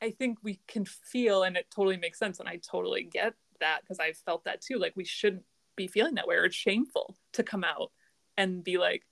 I 0.01 0.11
think 0.11 0.39
we 0.43 0.59
can 0.67 0.85
feel 0.85 1.45
and 1.45 1.57
it 1.57 1.67
totally 1.75 1.97
makes 1.97 2.19
sense 2.19 2.41
and 2.41 2.49
I 2.49 2.57
totally 2.57 3.05
get 3.05 3.35
that 3.61 3.83
because 3.83 4.01
I've 4.01 4.17
felt 4.17 4.45
that 4.45 4.61
too. 4.61 4.79
Like 4.79 4.95
we 4.97 5.05
shouldn't 5.05 5.45
be 5.77 5.87
feeling 5.87 6.15
that 6.17 6.27
way 6.27 6.37
or 6.37 6.45
it's 6.45 6.57
shameful 6.57 7.17
to 7.33 7.43
come 7.43 7.65
out 7.65 7.91
and 8.37 8.63
be 8.65 8.79
like, 8.79 9.05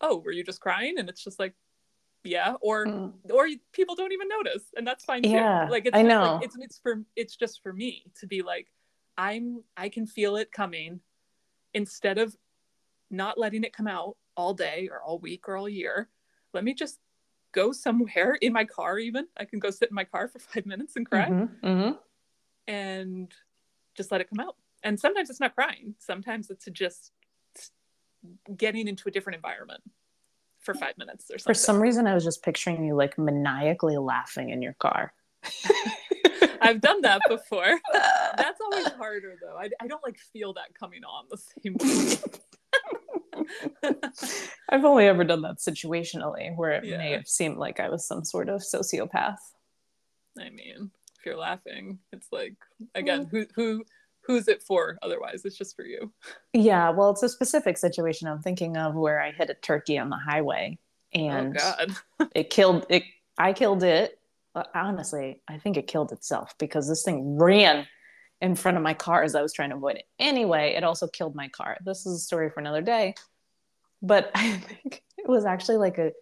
oh, 0.00 0.18
were 0.18 0.32
you 0.32 0.44
just 0.44 0.60
crying? 0.60 0.94
And 0.98 1.08
it's 1.08 1.22
just 1.24 1.38
like, 1.38 1.54
yeah, 2.24 2.54
or 2.60 2.86
Mm. 2.86 3.12
or 3.30 3.48
people 3.72 3.94
don't 3.94 4.12
even 4.12 4.28
notice 4.28 4.64
and 4.76 4.86
that's 4.86 5.04
fine 5.04 5.22
too. 5.22 5.28
Yeah, 5.30 5.66
like 5.68 5.86
it's 5.86 5.96
I 5.96 6.02
know. 6.02 6.36
like, 6.36 6.44
it's 6.44 6.56
it's 6.58 6.78
for 6.78 7.02
it's 7.16 7.36
just 7.36 7.62
for 7.62 7.72
me 7.72 8.04
to 8.20 8.26
be 8.26 8.42
like 8.42 8.68
i'm 9.18 9.62
i 9.76 9.88
can 9.88 10.06
feel 10.06 10.36
it 10.36 10.52
coming 10.52 11.00
instead 11.74 12.16
of 12.18 12.36
not 13.10 13.36
letting 13.36 13.64
it 13.64 13.72
come 13.72 13.88
out 13.88 14.16
all 14.36 14.54
day 14.54 14.88
or 14.90 15.02
all 15.02 15.18
week 15.18 15.48
or 15.48 15.56
all 15.56 15.68
year 15.68 16.08
let 16.54 16.62
me 16.64 16.72
just 16.72 17.00
go 17.52 17.72
somewhere 17.72 18.34
in 18.40 18.52
my 18.52 18.64
car 18.64 18.98
even 18.98 19.26
i 19.36 19.44
can 19.44 19.58
go 19.58 19.70
sit 19.70 19.90
in 19.90 19.94
my 19.94 20.04
car 20.04 20.28
for 20.28 20.38
five 20.50 20.64
minutes 20.66 20.94
and 20.96 21.08
cry 21.08 21.28
Mhm, 21.28 21.48
mhm. 21.62 21.98
and 22.68 23.32
just 23.96 24.12
let 24.12 24.20
it 24.20 24.28
come 24.30 24.40
out 24.40 24.56
and 24.88 24.98
sometimes 24.98 25.30
it's 25.30 25.40
not 25.40 25.54
crying 25.54 25.94
sometimes 25.98 26.50
it's 26.50 26.66
just 26.72 27.12
getting 28.56 28.88
into 28.88 29.08
a 29.08 29.12
different 29.12 29.36
environment 29.36 29.82
for 30.60 30.74
five 30.74 30.98
minutes 30.98 31.24
or 31.30 31.38
something 31.38 31.54
For 31.54 31.58
some 31.58 31.80
reason, 31.80 32.06
I 32.06 32.14
was 32.14 32.24
just 32.24 32.42
picturing 32.42 32.84
you 32.84 32.94
like 32.94 33.16
maniacally 33.18 33.96
laughing 33.96 34.50
in 34.50 34.60
your 34.60 34.74
car. 34.74 35.12
I've 36.60 36.80
done 36.80 37.02
that 37.02 37.22
before. 37.28 37.64
That's 38.36 38.60
always 38.60 38.88
harder 38.88 39.36
though. 39.40 39.56
I, 39.56 39.70
I 39.80 39.86
don't 39.86 40.02
like 40.02 40.18
feel 40.18 40.52
that 40.54 40.74
coming 40.78 41.04
on 41.04 41.26
the 41.30 41.38
same 41.38 41.76
way. 41.78 42.16
I've 44.68 44.84
only 44.84 45.06
ever 45.06 45.24
done 45.24 45.42
that 45.42 45.58
situationally, 45.58 46.54
where 46.56 46.72
it 46.72 46.84
may 46.84 47.12
have 47.12 47.28
seemed 47.28 47.56
like 47.56 47.80
I 47.80 47.88
was 47.88 48.04
some 48.06 48.24
sort 48.24 48.48
of 48.48 48.60
sociopath. 48.60 49.38
I 50.38 50.50
mean, 50.50 50.90
if 51.18 51.24
you're 51.24 51.38
laughing, 51.38 52.00
it's 52.12 52.28
like 52.32 52.56
again, 52.94 53.28
who 53.30 53.46
who 53.54 53.84
who's 54.28 54.46
it 54.46 54.62
for? 54.62 54.98
Otherwise, 55.02 55.44
it's 55.44 55.56
just 55.56 55.74
for 55.74 55.84
you. 55.84 56.12
Yeah, 56.52 56.90
well, 56.90 57.10
it's 57.10 57.24
a 57.24 57.28
specific 57.28 57.78
situation 57.78 58.28
I'm 58.28 58.42
thinking 58.42 58.76
of 58.76 58.94
where 58.94 59.20
I 59.20 59.32
hit 59.32 59.50
a 59.50 59.54
turkey 59.54 59.98
on 59.98 60.10
the 60.10 60.18
highway 60.18 60.78
and 61.12 61.56
oh 61.58 61.74
God. 62.18 62.30
it 62.34 62.50
killed 62.50 62.86
it. 62.88 63.02
I 63.36 63.52
killed 63.52 63.82
it. 63.82 64.18
Honestly, 64.74 65.40
I 65.48 65.58
think 65.58 65.76
it 65.76 65.86
killed 65.86 66.12
itself 66.12 66.54
because 66.58 66.88
this 66.88 67.04
thing 67.04 67.38
ran 67.38 67.86
in 68.40 68.54
front 68.54 68.76
of 68.76 68.82
my 68.82 68.94
car 68.94 69.22
as 69.22 69.34
I 69.34 69.42
was 69.42 69.52
trying 69.52 69.70
to 69.70 69.76
avoid 69.76 69.96
it. 69.96 70.04
Anyway, 70.18 70.74
it 70.76 70.84
also 70.84 71.08
killed 71.08 71.34
my 71.34 71.48
car. 71.48 71.76
This 71.84 72.06
is 72.06 72.14
a 72.16 72.18
story 72.18 72.50
for 72.50 72.60
another 72.60 72.82
day. 72.82 73.14
But 74.02 74.30
I 74.34 74.52
think 74.52 75.02
it 75.16 75.28
was 75.28 75.44
actually 75.44 75.78
like 75.78 75.98
a 75.98 76.12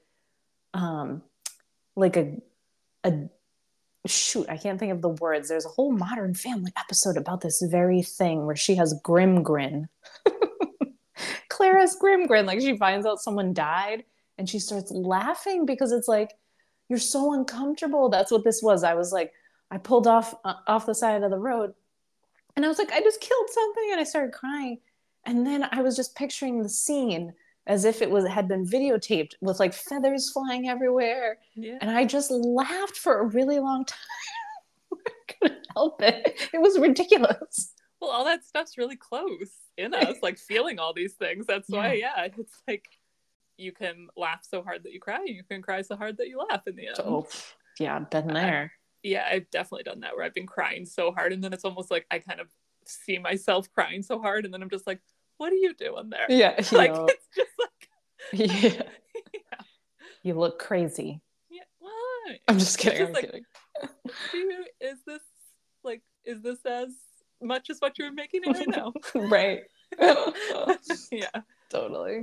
um 0.74 1.22
like 1.96 2.16
a 2.16 2.36
a 3.04 3.28
shoot, 4.06 4.46
I 4.48 4.56
can't 4.56 4.78
think 4.78 4.92
of 4.92 5.02
the 5.02 5.10
words. 5.10 5.48
There's 5.48 5.66
a 5.66 5.70
whole 5.70 5.92
modern 5.92 6.34
family 6.34 6.72
episode 6.76 7.16
about 7.16 7.40
this 7.40 7.62
very 7.62 8.02
thing 8.02 8.46
where 8.46 8.56
she 8.56 8.74
has 8.76 8.98
grim 9.02 9.42
grin. 9.42 9.88
Clara's 11.48 11.96
grim 11.96 12.26
grin, 12.26 12.46
like 12.46 12.60
she 12.60 12.76
finds 12.76 13.06
out 13.06 13.20
someone 13.20 13.54
died 13.54 14.04
and 14.38 14.48
she 14.48 14.58
starts 14.58 14.90
laughing 14.90 15.66
because 15.66 15.92
it's 15.92 16.08
like 16.08 16.34
you're 16.88 16.98
so 16.98 17.32
uncomfortable. 17.32 18.08
That's 18.08 18.30
what 18.30 18.44
this 18.44 18.62
was. 18.62 18.84
I 18.84 18.94
was 18.94 19.12
like, 19.12 19.32
I 19.70 19.78
pulled 19.78 20.06
off 20.06 20.34
uh, 20.44 20.54
off 20.66 20.86
the 20.86 20.94
side 20.94 21.22
of 21.22 21.30
the 21.30 21.38
road 21.38 21.74
and 22.56 22.64
I 22.64 22.68
was 22.68 22.78
like, 22.78 22.92
I 22.92 23.00
just 23.00 23.20
killed 23.20 23.50
something 23.50 23.88
and 23.92 24.00
I 24.00 24.04
started 24.04 24.32
crying. 24.32 24.78
And 25.24 25.46
then 25.46 25.68
I 25.72 25.82
was 25.82 25.96
just 25.96 26.16
picturing 26.16 26.62
the 26.62 26.68
scene 26.68 27.34
as 27.66 27.84
if 27.84 28.00
it 28.02 28.10
was 28.10 28.26
had 28.26 28.48
been 28.48 28.64
videotaped 28.64 29.32
with 29.40 29.58
like 29.58 29.74
feathers 29.74 30.30
flying 30.30 30.68
everywhere. 30.68 31.38
Yeah. 31.54 31.78
And 31.80 31.90
I 31.90 32.04
just 32.04 32.30
laughed 32.30 32.96
for 32.96 33.18
a 33.20 33.26
really 33.26 33.58
long 33.58 33.84
time. 33.84 33.98
I 35.06 35.32
couldn't 35.40 35.66
help 35.74 36.00
it. 36.02 36.48
It 36.52 36.60
was 36.60 36.78
ridiculous. 36.78 37.72
Well, 38.00 38.10
all 38.10 38.24
that 38.26 38.44
stuff's 38.44 38.78
really 38.78 38.96
close 38.96 39.50
in 39.76 39.94
us, 39.94 40.16
like 40.22 40.38
feeling 40.38 40.78
all 40.78 40.92
these 40.94 41.14
things. 41.14 41.46
That's 41.46 41.68
why, 41.68 41.94
yeah, 41.94 42.24
it's 42.24 42.62
like 42.68 42.84
you 43.56 43.72
can 43.72 44.08
laugh 44.16 44.40
so 44.48 44.62
hard 44.62 44.84
that 44.84 44.92
you 44.92 45.00
cry, 45.00 45.16
and 45.16 45.28
you 45.28 45.42
can 45.42 45.62
cry 45.62 45.82
so 45.82 45.96
hard 45.96 46.18
that 46.18 46.28
you 46.28 46.38
laugh 46.50 46.62
in 46.66 46.76
the 46.76 46.88
end. 46.88 46.96
Oh, 47.00 47.26
yeah, 47.80 47.96
I've 47.96 48.10
been 48.10 48.28
there. 48.28 48.72
yeah, 49.02 49.26
I've 49.30 49.50
definitely 49.50 49.84
done 49.84 50.00
that 50.00 50.14
where 50.14 50.24
I've 50.24 50.34
been 50.34 50.46
crying 50.46 50.84
so 50.84 51.10
hard, 51.10 51.32
and 51.32 51.42
then 51.42 51.52
it's 51.52 51.64
almost 51.64 51.90
like 51.90 52.06
I 52.10 52.18
kind 52.18 52.38
of 52.38 52.48
see 52.84 53.18
myself 53.18 53.72
crying 53.72 54.02
so 54.02 54.20
hard, 54.20 54.44
and 54.44 54.52
then 54.52 54.62
I'm 54.62 54.70
just 54.70 54.86
like, 54.86 55.00
"What 55.38 55.52
are 55.52 55.56
you 55.56 55.74
doing 55.74 56.10
there?" 56.10 56.26
Yeah, 56.28 56.54
Like 56.72 56.90
yeah. 56.90 57.06
it's 57.08 57.28
just 57.36 57.50
like, 57.58 57.88
yeah. 58.32 58.82
yeah, 59.34 59.60
You 60.22 60.34
look 60.34 60.58
crazy. 60.58 61.20
yeah. 61.50 61.62
Why? 61.78 62.38
I'm 62.48 62.58
just 62.58 62.78
kidding. 62.78 62.98
just 62.98 63.08
I'm 63.08 63.14
like- 63.14 63.24
kidding. 63.26 63.44
You, 64.32 64.64
is 64.80 64.98
this 65.06 65.20
like 65.84 66.02
is 66.24 66.40
this 66.42 66.64
as 66.64 66.88
much 67.42 67.68
as 67.70 67.78
what 67.80 67.98
you're 67.98 68.12
making 68.12 68.40
it 68.44 68.56
right 68.56 68.68
now? 68.68 68.92
right. 69.14 69.62
yeah, 71.12 71.28
totally. 71.70 72.16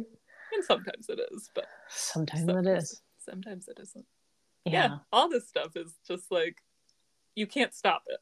and 0.53 0.63
sometimes 0.65 1.07
it 1.09 1.19
is, 1.31 1.49
but 1.53 1.65
Sometimes 1.89 2.45
sometimes, 2.45 2.67
it 2.67 2.77
is. 2.77 3.01
Sometimes 3.19 3.67
it 3.67 3.79
isn't. 3.81 4.05
Yeah. 4.65 4.71
yeah, 4.71 4.97
all 5.11 5.29
this 5.29 5.47
stuff 5.47 5.75
is 5.75 5.93
just 6.07 6.31
like 6.31 6.57
you 7.35 7.45
can't 7.47 7.73
stop 7.73 8.03
it. 8.07 8.19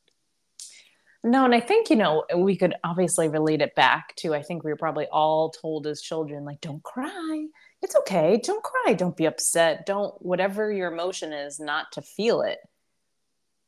No, 1.24 1.46
and 1.46 1.54
I 1.54 1.60
think, 1.60 1.92
you 1.92 1.96
know, 1.96 2.26
we 2.36 2.56
could 2.56 2.74
obviously 2.84 3.30
relate 3.30 3.62
it 3.62 3.76
back 3.76 4.16
to 4.18 4.34
I 4.34 4.42
think 4.42 4.64
we 4.64 4.72
were 4.72 4.78
probably 4.78 5.06
all 5.12 5.52
told 5.52 5.86
as 5.86 6.02
children, 6.02 6.46
like, 6.46 6.62
don't 6.62 6.82
cry. 6.82 7.46
It's 7.84 7.96
okay. 7.96 8.40
Don't 8.44 8.64
cry. 8.64 8.94
Don't 8.94 9.16
be 9.16 9.26
upset. 9.26 9.86
Don't, 9.86 10.20
whatever 10.22 10.72
your 10.72 10.92
emotion 10.92 11.32
is, 11.32 11.60
not 11.60 11.92
to 11.92 12.02
feel 12.02 12.42
it. 12.42 12.58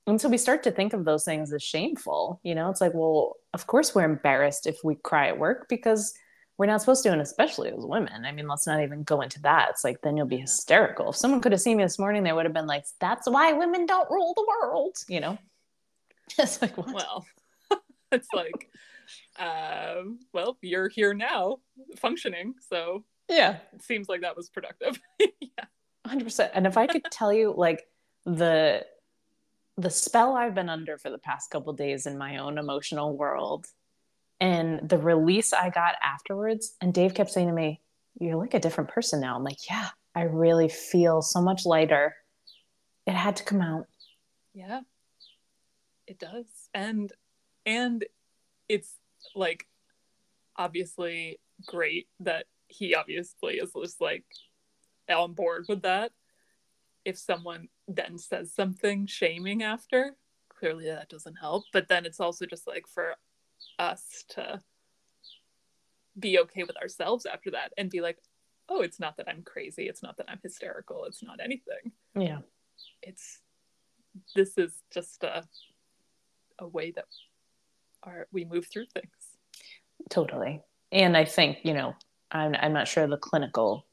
And 0.07 0.19
so 0.19 0.29
we 0.29 0.37
start 0.37 0.63
to 0.63 0.71
think 0.71 0.93
of 0.93 1.05
those 1.05 1.25
things 1.25 1.53
as 1.53 1.63
shameful. 1.63 2.39
You 2.43 2.55
know, 2.55 2.69
it's 2.69 2.81
like, 2.81 2.93
well, 2.93 3.35
of 3.53 3.67
course 3.67 3.93
we're 3.93 4.03
embarrassed 4.03 4.65
if 4.65 4.77
we 4.83 4.95
cry 4.95 5.27
at 5.27 5.37
work 5.39 5.69
because 5.69 6.13
we're 6.57 6.65
not 6.65 6.81
supposed 6.81 7.03
to, 7.03 7.11
and 7.11 7.21
especially 7.21 7.69
as 7.69 7.85
women. 7.85 8.25
I 8.25 8.31
mean, 8.31 8.47
let's 8.47 8.67
not 8.67 8.81
even 8.81 9.03
go 9.03 9.21
into 9.21 9.41
that. 9.43 9.69
It's 9.69 9.83
like, 9.83 10.01
then 10.01 10.17
you'll 10.17 10.25
be 10.25 10.37
hysterical. 10.37 11.09
If 11.09 11.15
someone 11.15 11.39
could 11.39 11.51
have 11.51 11.61
seen 11.61 11.77
me 11.77 11.83
this 11.83 11.99
morning, 11.99 12.23
they 12.23 12.33
would 12.33 12.45
have 12.45 12.53
been 12.53 12.67
like, 12.67 12.85
that's 12.99 13.29
why 13.29 13.53
women 13.53 13.85
don't 13.85 14.09
rule 14.09 14.33
the 14.35 14.45
world, 14.47 14.97
you 15.07 15.19
know? 15.19 15.37
It's 16.39 16.61
like, 16.61 16.77
what? 16.77 16.93
Well, 16.93 17.25
it's 18.13 18.30
like, 18.34 18.69
um, 19.38 20.19
well, 20.34 20.58
you're 20.62 20.89
here 20.89 21.13
now, 21.13 21.58
functioning, 21.97 22.56
so 22.69 23.04
yeah. 23.30 23.58
it 23.73 23.84
seems 23.84 24.08
like 24.10 24.21
that 24.21 24.36
was 24.36 24.49
productive. 24.49 24.99
yeah. 25.19 25.65
100% 26.08 26.49
and 26.54 26.67
if 26.67 26.76
i 26.76 26.86
could 26.86 27.02
tell 27.12 27.32
you 27.32 27.54
like 27.56 27.88
the 28.26 28.86
the 29.78 29.89
spell 29.89 30.36
i've 30.36 30.54
been 30.54 30.67
under 30.67 30.97
for 30.97 31.10
the 31.10 31.17
past 31.17 31.49
couple 31.49 31.71
days 31.71 32.06
in 32.06 32.17
my 32.17 32.38
own 32.38 32.58
emotional 32.58 33.15
world 33.15 33.65
and 34.41 34.89
the 34.89 34.97
release 34.97 35.54
i 35.54 35.69
got 35.69 35.95
afterwards 36.04 36.76
and 36.82 36.93
dave 36.93 37.13
kept 37.13 37.32
saying 37.32 37.47
to 37.47 37.54
me 37.54 37.80
you're 38.19 38.36
like 38.36 38.54
a 38.54 38.60
different 38.60 38.89
person 38.89 39.21
now 39.21 39.34
i'm 39.38 39.45
like 39.45 39.69
yeah 39.69 39.88
i 40.13 40.23
really 40.23 40.67
feel 40.67 41.21
so 41.21 41.41
much 41.41 41.65
lighter 41.65 42.13
it 43.08 43.13
had 43.13 43.38
to 43.38 43.43
come 43.45 43.62
out 43.62 43.88
Yeah. 44.54 44.82
It 46.06 46.19
does. 46.19 46.45
And 46.73 47.12
and 47.65 48.06
it's 48.67 48.95
like 49.36 49.67
obviously 50.56 51.39
great 51.65 52.08
that 52.19 52.45
he 52.67 52.95
obviously 52.95 53.56
is 53.56 53.71
just 53.73 54.02
like 54.02 54.26
on 55.10 55.34
board 55.34 55.65
with 55.67 55.82
that. 55.84 56.12
If 57.06 57.17
someone 57.17 57.67
then 57.88 58.17
says 58.17 58.54
something 58.54 59.08
shaming 59.08 59.62
after, 59.62 60.15
clearly 60.49 60.86
that 60.86 61.10
doesn't 61.10 61.36
help. 61.36 61.65
But 61.73 61.89
then 61.89 62.06
it's 62.06 62.19
also 62.19 62.45
just 62.45 62.65
like 62.67 62.88
for 62.88 63.15
us 63.78 64.23
to 64.30 64.62
be 66.17 66.39
okay 66.39 66.63
with 66.63 66.78
ourselves 66.78 67.26
after 67.26 67.52
that 67.52 67.73
and 67.78 67.89
be 67.89 68.02
like, 68.02 68.19
oh, 68.69 68.82
it's 68.82 68.99
not 68.99 69.17
that 69.17 69.28
I'm 69.28 69.43
crazy. 69.43 69.84
It's 69.89 70.02
not 70.02 70.15
that 70.17 70.30
I'm 70.30 70.39
hysterical. 70.41 71.06
It's 71.06 71.23
not 71.23 71.39
anything 71.43 71.91
yeah 72.15 72.39
it's 73.02 73.39
this 74.36 74.58
is 74.58 74.71
just 74.93 75.23
a 75.23 75.43
a 76.60 76.67
way 76.67 76.91
that 76.91 77.06
our 78.05 78.27
we 78.31 78.45
move 78.45 78.67
through 78.67 78.85
things. 78.85 79.07
totally 80.09 80.61
and 80.91 81.15
i 81.15 81.25
think 81.25 81.59
you 81.63 81.73
know 81.73 81.95
i'm, 82.31 82.55
I'm 82.55 82.73
not 82.73 82.87
sure 82.87 83.07
the 83.07 83.17
clinical 83.17 83.85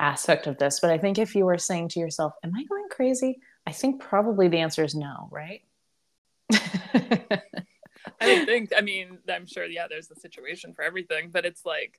aspect 0.00 0.46
of 0.46 0.58
this 0.58 0.80
but 0.80 0.90
i 0.90 0.98
think 0.98 1.18
if 1.18 1.34
you 1.34 1.44
were 1.44 1.58
saying 1.58 1.88
to 1.90 2.00
yourself 2.00 2.34
am 2.42 2.52
i 2.56 2.64
going 2.64 2.88
crazy 2.90 3.40
i 3.66 3.72
think 3.72 4.00
probably 4.00 4.48
the 4.48 4.58
answer 4.58 4.84
is 4.84 4.94
no 4.94 5.28
right 5.30 5.62
I 8.20 8.44
think. 8.44 8.72
I 8.76 8.80
mean, 8.80 9.18
I'm 9.28 9.46
sure. 9.46 9.64
Yeah, 9.64 9.86
there's 9.88 10.10
a 10.10 10.18
situation 10.18 10.72
for 10.74 10.82
everything, 10.82 11.30
but 11.30 11.44
it's 11.44 11.64
like, 11.64 11.98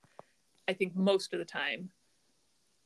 I 0.68 0.74
think 0.74 0.96
most 0.96 1.34
of 1.34 1.40
the 1.40 1.46
time, 1.46 1.90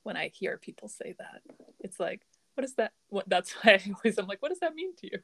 when 0.03 0.17
I 0.17 0.29
hear 0.29 0.57
people 0.57 0.87
say 0.87 1.15
that, 1.19 1.41
it's 1.79 1.99
like, 1.99 2.21
what 2.55 2.63
is 2.63 2.75
that? 2.75 2.93
What? 3.09 3.27
That's 3.27 3.51
why 3.61 3.73
I 3.73 3.93
always 3.93 4.17
I'm 4.17 4.27
like, 4.27 4.41
what 4.41 4.49
does 4.49 4.59
that 4.59 4.75
mean 4.75 4.95
to 4.97 5.07
you? 5.11 5.19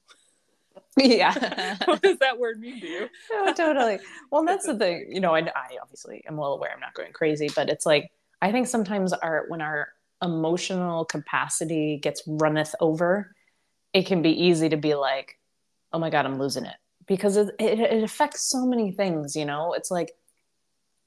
yeah 0.98 1.78
what 1.86 2.02
does 2.02 2.18
that 2.20 2.38
word 2.38 2.60
mean 2.60 2.80
to 2.80 2.88
you? 2.88 3.10
oh, 3.34 3.54
totally. 3.54 4.00
Well, 4.32 4.46
that's 4.46 4.66
the 4.66 4.76
thing. 4.78 5.08
You 5.10 5.20
know, 5.20 5.34
I, 5.34 5.40
I 5.40 5.78
obviously 5.82 6.24
am 6.28 6.38
well 6.38 6.54
aware 6.54 6.72
I'm 6.74 6.80
not 6.80 6.94
going 6.94 7.14
crazy, 7.14 7.50
but 7.56 7.70
it's 7.70 7.86
like 7.86 8.12
I 8.42 8.52
think 8.52 8.68
sometimes 8.68 9.14
our 9.14 9.46
when 9.48 9.62
our 9.62 9.90
emotional 10.22 11.06
capacity 11.06 12.00
gets 12.02 12.22
runneth 12.28 12.76
over, 12.80 13.36
it 13.94 14.06
can 14.06 14.22
be 14.22 14.30
easy 14.30 14.70
to 14.70 14.78
be 14.78 14.94
like, 14.96 15.40
"Oh 15.92 16.00
my 16.00 16.10
god, 16.10 16.26
I'm 16.26 16.38
losing 16.40 16.66
it," 16.66 16.76
because 17.08 17.38
it 17.38 17.56
it, 17.60 17.80
it 17.80 18.04
affects 18.04 18.50
so 18.50 18.66
many 18.66 18.92
things. 18.92 19.36
You 19.36 19.46
know, 19.46 19.74
it's 19.74 19.90
like 19.90 20.12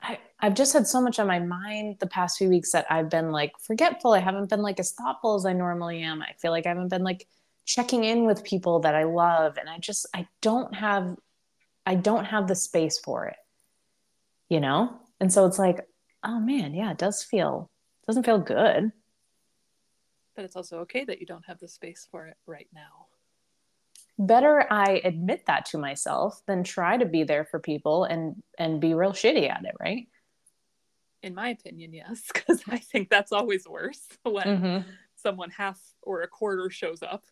I 0.03 0.18
I've 0.40 0.55
just 0.55 0.72
had 0.72 0.87
so 0.87 1.01
much 1.01 1.18
on 1.18 1.27
my 1.27 1.38
mind 1.38 1.96
the 2.01 2.07
past 2.07 2.38
few 2.38 2.49
weeks 2.49 2.72
that 2.72 2.87
I've 2.90 3.11
been 3.11 3.33
like 3.33 3.53
forgetful. 3.61 4.12
I 4.12 4.20
haven't 4.20 4.51
been 4.51 4.62
like 4.62 4.81
as 4.81 4.92
thoughtful 4.92 5.35
as 5.37 5.46
I 5.46 5.53
normally 5.53 6.03
am. 6.03 6.22
I 6.22 6.33
feel 6.38 6.51
like 6.51 6.66
I 6.66 6.70
haven't 6.70 6.88
been 6.88 7.05
like 7.05 7.27
checking 7.66 8.05
in 8.05 8.24
with 8.24 8.44
people 8.44 8.81
that 8.81 8.94
I 8.94 9.02
love, 9.05 9.59
and 9.59 9.68
I 9.68 9.79
just 9.79 10.07
I 10.14 10.26
don't 10.40 10.74
have 10.74 11.16
I 11.85 11.94
don't 11.96 12.24
have 12.24 12.48
the 12.48 12.55
space 12.55 12.98
for 12.98 13.26
it, 13.26 13.37
you 14.48 14.61
know? 14.61 14.98
And 15.20 15.33
so 15.33 15.44
it's 15.46 15.59
like, 15.59 15.79
oh 16.24 16.40
man, 16.40 16.74
yeah, 16.74 16.90
it 16.90 16.98
does 16.98 17.22
feel, 17.22 17.70
doesn't 18.07 18.24
feel 18.24 18.38
good. 18.40 18.90
But 20.35 20.44
it's 20.44 20.57
also 20.57 20.81
okay 20.81 21.05
that 21.05 21.20
you 21.20 21.26
don't 21.26 21.46
have 21.46 21.61
the 21.61 21.68
space 21.68 22.07
for 22.11 22.26
it 22.26 22.37
right 22.46 22.68
now. 22.74 23.07
Better 24.18 24.66
I 24.70 25.00
admit 25.05 25.44
that 25.46 25.66
to 25.66 25.79
myself 25.79 26.40
than 26.46 26.64
try 26.64 26.96
to 26.96 27.07
be 27.07 27.22
there 27.24 27.44
for 27.44 27.61
people 27.61 28.05
and 28.05 28.42
and 28.59 28.81
be 28.81 28.94
real 28.94 29.12
shitty 29.12 29.48
at 29.50 29.64
it, 29.64 29.74
right? 29.79 30.09
In 31.22 31.35
my 31.35 31.48
opinion, 31.50 31.92
yes, 31.92 32.22
because 32.33 32.62
I 32.68 32.79
think 32.79 33.11
that's 33.11 33.33
always 33.33 33.66
worse 33.68 34.00
when 34.22 34.46
Mm-hmm. 34.46 34.90
someone 35.16 35.50
half 35.50 35.81
or 36.02 36.22
a 36.22 36.29
quarter 36.29 36.70
shows 36.70 37.02
up. 37.02 37.24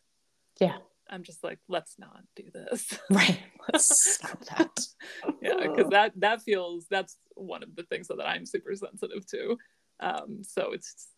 Yeah. 0.61 0.77
I'm 1.11 1.23
just 1.23 1.45
like, 1.45 1.59
let's 1.69 1.97
not 1.99 2.23
do 2.35 2.45
this. 2.53 2.99
Right. 3.11 3.39
Let's 3.73 4.15
stop 4.15 4.45
that. 4.47 4.81
yeah, 5.43 5.57
because 5.63 5.91
that 5.91 6.13
that 6.17 6.43
feels 6.43 6.87
that's 6.91 7.17
one 7.35 7.63
of 7.63 7.75
the 7.77 7.83
things 7.85 8.09
that 8.09 8.21
I'm 8.27 8.45
super 8.47 8.75
sensitive 8.75 9.27
to. 9.29 9.59
Um, 10.01 10.43
so 10.43 10.73
it's 10.73 11.09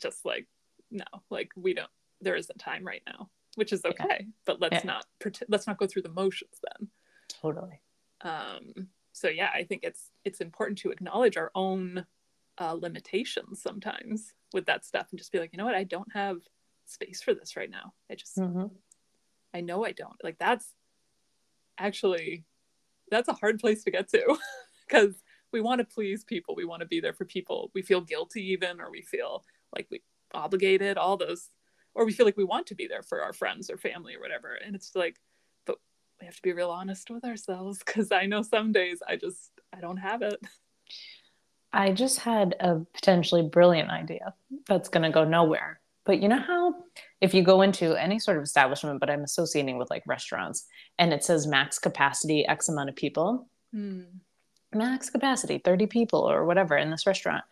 just 0.00 0.24
like, 0.24 0.46
no, 0.90 1.04
like 1.30 1.50
we 1.56 1.74
don't. 1.74 1.90
There 2.20 2.36
isn't 2.36 2.58
time 2.58 2.84
right 2.86 3.02
now, 3.06 3.28
which 3.54 3.72
is 3.72 3.84
okay. 3.84 4.26
But 4.46 4.60
let's 4.60 4.84
Yeah. 4.84 4.92
not 4.92 5.06
pretend. 5.20 5.48
Let's 5.50 5.66
not 5.66 5.78
go 5.78 5.86
through 5.86 6.02
the 6.02 6.10
motions 6.10 6.60
then. 6.62 6.88
Totally. 7.28 7.80
Um, 8.22 8.88
so 9.12 9.28
yeah, 9.28 9.50
I 9.54 9.64
think 9.64 9.82
it's 9.84 10.10
it's 10.24 10.40
important 10.40 10.78
to 10.78 10.90
acknowledge 10.90 11.36
our 11.36 11.50
own 11.54 12.04
uh, 12.58 12.72
limitations 12.74 13.62
sometimes 13.62 14.34
with 14.52 14.66
that 14.66 14.84
stuff 14.84 15.06
and 15.10 15.18
just 15.18 15.32
be 15.32 15.38
like, 15.38 15.50
you 15.52 15.56
know 15.58 15.64
what, 15.64 15.74
I 15.74 15.84
don't 15.84 16.12
have 16.12 16.38
space 16.90 17.22
for 17.22 17.34
this 17.34 17.56
right 17.56 17.70
now. 17.70 17.92
I 18.10 18.14
just 18.14 18.36
Mm-hmm. 18.36 18.66
I 19.52 19.60
know 19.60 19.84
I 19.84 19.92
don't. 19.92 20.22
Like 20.22 20.38
that's 20.38 20.66
actually 21.78 22.44
that's 23.10 23.28
a 23.28 23.34
hard 23.34 23.58
place 23.58 23.84
to 23.84 23.90
get 23.90 24.08
to 24.10 24.38
because 24.88 25.14
we 25.52 25.60
want 25.60 25.80
to 25.80 25.84
please 25.84 26.24
people. 26.24 26.54
We 26.54 26.64
want 26.64 26.80
to 26.80 26.86
be 26.86 27.00
there 27.00 27.12
for 27.12 27.24
people. 27.24 27.70
We 27.74 27.82
feel 27.82 28.00
guilty 28.00 28.52
even 28.52 28.80
or 28.80 28.90
we 28.90 29.02
feel 29.02 29.44
like 29.74 29.88
we 29.90 30.02
obligated, 30.32 30.96
all 30.96 31.16
those, 31.16 31.48
or 31.94 32.04
we 32.04 32.12
feel 32.12 32.26
like 32.26 32.36
we 32.36 32.44
want 32.44 32.68
to 32.68 32.74
be 32.74 32.86
there 32.86 33.02
for 33.02 33.22
our 33.22 33.32
friends 33.32 33.70
or 33.70 33.76
family 33.76 34.14
or 34.14 34.20
whatever. 34.20 34.54
And 34.54 34.76
it's 34.76 34.94
like, 34.94 35.16
but 35.66 35.78
we 36.20 36.26
have 36.26 36.36
to 36.36 36.42
be 36.42 36.52
real 36.52 36.70
honest 36.70 37.10
with 37.10 37.24
ourselves 37.24 37.78
because 37.84 38.12
I 38.12 38.26
know 38.26 38.42
some 38.42 38.72
days 38.72 39.02
I 39.06 39.16
just, 39.16 39.50
I 39.76 39.80
don't 39.80 39.96
have 39.96 40.22
it. 40.22 40.40
I 41.72 41.92
just 41.92 42.20
had 42.20 42.56
a 42.60 42.80
potentially 42.94 43.42
brilliant 43.42 43.90
idea 43.90 44.34
that's 44.66 44.88
going 44.88 45.04
to 45.04 45.10
go 45.10 45.24
nowhere. 45.24 45.79
But 46.06 46.20
you 46.22 46.28
know 46.28 46.38
how 46.40 46.74
if 47.20 47.34
you 47.34 47.42
go 47.42 47.62
into 47.62 47.94
any 47.94 48.18
sort 48.18 48.36
of 48.38 48.42
establishment, 48.42 49.00
but 49.00 49.10
I'm 49.10 49.22
associating 49.22 49.78
with 49.78 49.90
like 49.90 50.02
restaurants, 50.06 50.66
and 50.98 51.12
it 51.12 51.22
says 51.24 51.46
max 51.46 51.78
capacity 51.78 52.46
X 52.46 52.68
amount 52.68 52.88
of 52.88 52.96
people, 52.96 53.48
Hmm. 53.72 54.02
max 54.74 55.10
capacity 55.10 55.58
30 55.58 55.86
people 55.86 56.20
or 56.28 56.44
whatever 56.44 56.76
in 56.76 56.90
this 56.90 57.06
restaurant. 57.06 57.44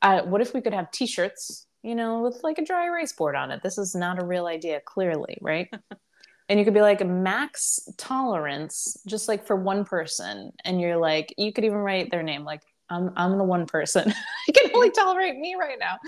Uh, 0.00 0.22
what 0.22 0.40
if 0.40 0.52
we 0.54 0.60
could 0.60 0.74
have 0.74 0.90
T-shirts, 0.90 1.66
you 1.82 1.94
know, 1.94 2.22
with 2.22 2.40
like 2.42 2.58
a 2.58 2.64
dry 2.64 2.86
erase 2.86 3.12
board 3.12 3.36
on 3.36 3.50
it? 3.52 3.62
This 3.62 3.78
is 3.78 3.94
not 3.94 4.20
a 4.20 4.24
real 4.26 4.46
idea, 4.46 4.80
clearly, 4.84 5.38
right? 5.40 5.68
and 6.48 6.58
you 6.58 6.64
could 6.64 6.74
be 6.74 6.80
like 6.80 7.06
max 7.06 7.78
tolerance, 7.98 8.96
just 9.06 9.28
like 9.28 9.46
for 9.46 9.54
one 9.54 9.84
person, 9.84 10.52
and 10.64 10.80
you're 10.80 10.96
like, 10.96 11.32
you 11.38 11.52
could 11.52 11.64
even 11.64 11.78
write 11.78 12.10
their 12.10 12.22
name, 12.22 12.44
like 12.44 12.62
I'm 12.90 13.12
I'm 13.16 13.38
the 13.38 13.44
one 13.44 13.66
person. 13.66 14.12
I 14.48 14.52
can 14.52 14.70
only 14.74 14.90
tolerate 14.90 15.36
me 15.38 15.54
right 15.58 15.78
now, 15.78 15.98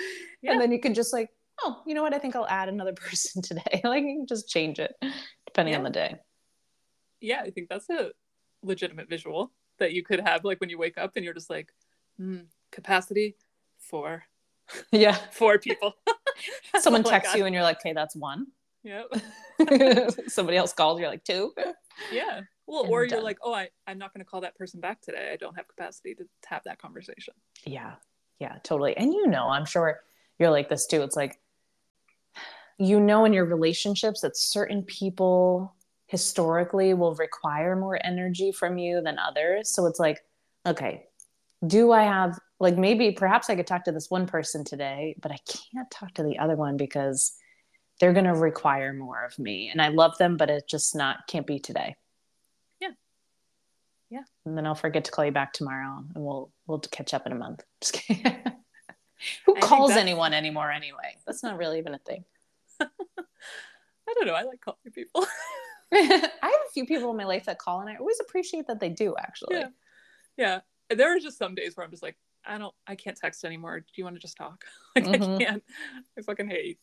Yeah. 0.42 0.52
and 0.52 0.60
then 0.60 0.72
you 0.72 0.80
can 0.80 0.94
just 0.94 1.12
like, 1.12 1.28
oh, 1.62 1.80
you 1.86 1.94
know 1.94 2.02
what? 2.02 2.14
I 2.14 2.18
think 2.18 2.34
I'll 2.36 2.46
add 2.48 2.68
another 2.68 2.92
person 3.08 3.42
today. 3.42 3.80
like 3.84 4.02
you 4.02 4.16
can 4.18 4.26
just 4.26 4.48
change 4.48 4.78
it 4.78 4.94
depending 5.46 5.74
on 5.76 5.82
the 5.84 5.90
day. 5.90 6.16
Yeah, 7.20 7.40
I 7.42 7.50
think 7.50 7.68
that's 7.68 7.88
a 7.90 8.10
legitimate 8.62 9.08
visual 9.08 9.52
that 9.78 9.92
you 9.92 10.02
could 10.02 10.20
have 10.20 10.44
like 10.44 10.60
when 10.60 10.70
you 10.70 10.78
wake 10.78 10.98
up 10.98 11.12
and 11.16 11.24
you're 11.24 11.34
just 11.34 11.50
like, 11.50 11.68
hmm, 12.16 12.38
capacity 12.70 13.36
four, 13.78 14.24
Yeah. 14.92 15.16
four 15.32 15.58
people. 15.58 15.94
Someone 16.78 17.06
I 17.06 17.10
texts 17.10 17.32
got. 17.34 17.38
you 17.38 17.46
and 17.46 17.54
you're 17.54 17.62
like, 17.62 17.78
okay, 17.78 17.92
that's 17.92 18.14
one. 18.16 18.46
Yep. 18.82 19.06
Somebody 20.28 20.56
else 20.58 20.72
calls, 20.72 21.00
you're 21.00 21.08
like, 21.08 21.24
two. 21.24 21.52
Yeah. 22.12 22.42
Well, 22.66 22.82
And 22.84 22.92
or 22.92 23.00
you're 23.02 23.08
done. 23.08 23.22
like, 23.22 23.38
oh, 23.42 23.52
I, 23.54 23.68
I'm 23.86 23.98
not 23.98 24.12
going 24.12 24.20
to 24.24 24.28
call 24.28 24.40
that 24.42 24.56
person 24.56 24.80
back 24.80 25.00
today. 25.00 25.30
I 25.32 25.36
don't 25.36 25.54
have 25.56 25.68
capacity 25.68 26.14
to 26.16 26.24
have 26.46 26.62
that 26.64 26.78
conversation. 26.78 27.34
Yeah. 27.64 27.94
Yeah, 28.40 28.56
totally. 28.62 28.96
And 28.96 29.12
you 29.12 29.26
know, 29.26 29.48
I'm 29.48 29.64
sure 29.64 30.00
you're 30.38 30.50
like 30.50 30.68
this 30.68 30.86
too. 30.86 31.02
It's 31.02 31.16
like, 31.16 31.38
you 32.78 33.00
know, 33.00 33.24
in 33.24 33.32
your 33.32 33.44
relationships 33.44 34.20
that 34.22 34.36
certain 34.36 34.82
people 34.82 35.74
historically 36.06 36.94
will 36.94 37.14
require 37.14 37.76
more 37.76 37.98
energy 38.04 38.52
from 38.52 38.78
you 38.78 39.00
than 39.00 39.18
others. 39.18 39.70
So 39.70 39.86
it's 39.86 39.98
like, 39.98 40.24
okay, 40.66 41.06
do 41.66 41.92
I 41.92 42.02
have, 42.02 42.38
like, 42.60 42.76
maybe 42.76 43.12
perhaps 43.12 43.48
I 43.48 43.56
could 43.56 43.66
talk 43.66 43.84
to 43.84 43.92
this 43.92 44.10
one 44.10 44.26
person 44.26 44.64
today, 44.64 45.16
but 45.20 45.32
I 45.32 45.38
can't 45.46 45.90
talk 45.90 46.14
to 46.14 46.22
the 46.22 46.38
other 46.38 46.56
one 46.56 46.76
because 46.76 47.36
they're 48.00 48.12
going 48.12 48.26
to 48.26 48.34
require 48.34 48.92
more 48.92 49.24
of 49.24 49.38
me. 49.38 49.70
And 49.70 49.80
I 49.80 49.88
love 49.88 50.18
them, 50.18 50.36
but 50.36 50.50
it 50.50 50.68
just 50.68 50.94
not, 50.94 51.26
can't 51.28 51.46
be 51.46 51.58
today. 51.58 51.96
Yeah. 52.80 52.90
Yeah. 54.10 54.22
And 54.44 54.58
then 54.58 54.66
I'll 54.66 54.74
forget 54.74 55.04
to 55.04 55.10
call 55.10 55.24
you 55.24 55.32
back 55.32 55.52
tomorrow 55.52 56.04
and 56.14 56.24
we'll, 56.24 56.50
we'll 56.66 56.80
catch 56.80 57.14
up 57.14 57.26
in 57.26 57.32
a 57.32 57.36
month. 57.36 57.62
Who 59.46 59.56
I 59.56 59.60
calls 59.60 59.92
anyone 59.92 60.34
anymore 60.34 60.70
anyway? 60.70 61.16
That's 61.26 61.42
not 61.42 61.56
really 61.56 61.78
even 61.78 61.94
a 61.94 61.98
thing. 61.98 62.24
I 62.80 64.14
don't 64.14 64.26
know. 64.26 64.34
I 64.34 64.42
like 64.42 64.60
calling 64.60 64.78
people. 64.92 65.26
I 65.92 65.98
have 66.42 66.52
a 66.52 66.72
few 66.72 66.86
people 66.86 67.10
in 67.10 67.16
my 67.16 67.24
life 67.24 67.44
that 67.46 67.58
call, 67.58 67.80
and 67.80 67.88
I 67.88 67.96
always 67.96 68.20
appreciate 68.20 68.66
that 68.66 68.80
they 68.80 68.88
do. 68.88 69.14
Actually, 69.18 69.56
Yeah. 69.56 69.68
yeah. 70.36 70.60
There 70.90 71.14
are 71.16 71.18
just 71.20 71.38
some 71.38 71.54
days 71.54 71.76
where 71.76 71.84
I'm 71.84 71.90
just 71.90 72.02
like, 72.02 72.16
I 72.44 72.58
don't, 72.58 72.74
I 72.86 72.94
can't 72.94 73.16
text 73.16 73.44
anymore. 73.44 73.80
Do 73.80 73.86
you 73.94 74.04
want 74.04 74.16
to 74.16 74.20
just 74.20 74.36
talk? 74.36 74.64
like, 74.96 75.04
Mhm. 75.06 75.34
I 75.36 75.38
can't. 75.44 75.62
I 76.18 76.22
fucking 76.22 76.48
hate. 76.48 76.78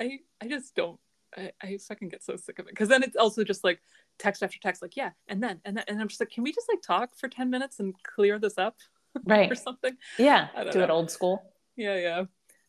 I, 0.00 0.20
I 0.40 0.48
just 0.48 0.74
don't. 0.74 0.98
I, 1.36 1.52
I 1.62 1.78
fucking 1.78 2.08
get 2.08 2.22
so 2.22 2.36
sick 2.36 2.58
of 2.58 2.66
it 2.66 2.70
because 2.70 2.88
then 2.88 3.02
it's 3.02 3.16
also 3.16 3.44
just 3.44 3.64
like 3.64 3.80
text 4.18 4.42
after 4.42 4.58
text, 4.60 4.80
like 4.80 4.96
yeah, 4.96 5.10
and 5.28 5.42
then 5.42 5.60
and 5.64 5.76
then, 5.76 5.84
and 5.88 6.00
I'm 6.00 6.08
just 6.08 6.20
like, 6.20 6.30
can 6.30 6.44
we 6.44 6.52
just 6.52 6.68
like 6.68 6.80
talk 6.80 7.16
for 7.16 7.28
ten 7.28 7.50
minutes 7.50 7.80
and 7.80 7.94
clear 8.02 8.38
this 8.38 8.56
up 8.56 8.76
right? 9.24 9.50
or 9.50 9.54
something? 9.54 9.96
Yeah, 10.18 10.48
do 10.72 10.80
it 10.80 10.88
old 10.90 11.10
school. 11.10 11.52
Yeah, 11.76 11.96
yeah. 11.96 12.24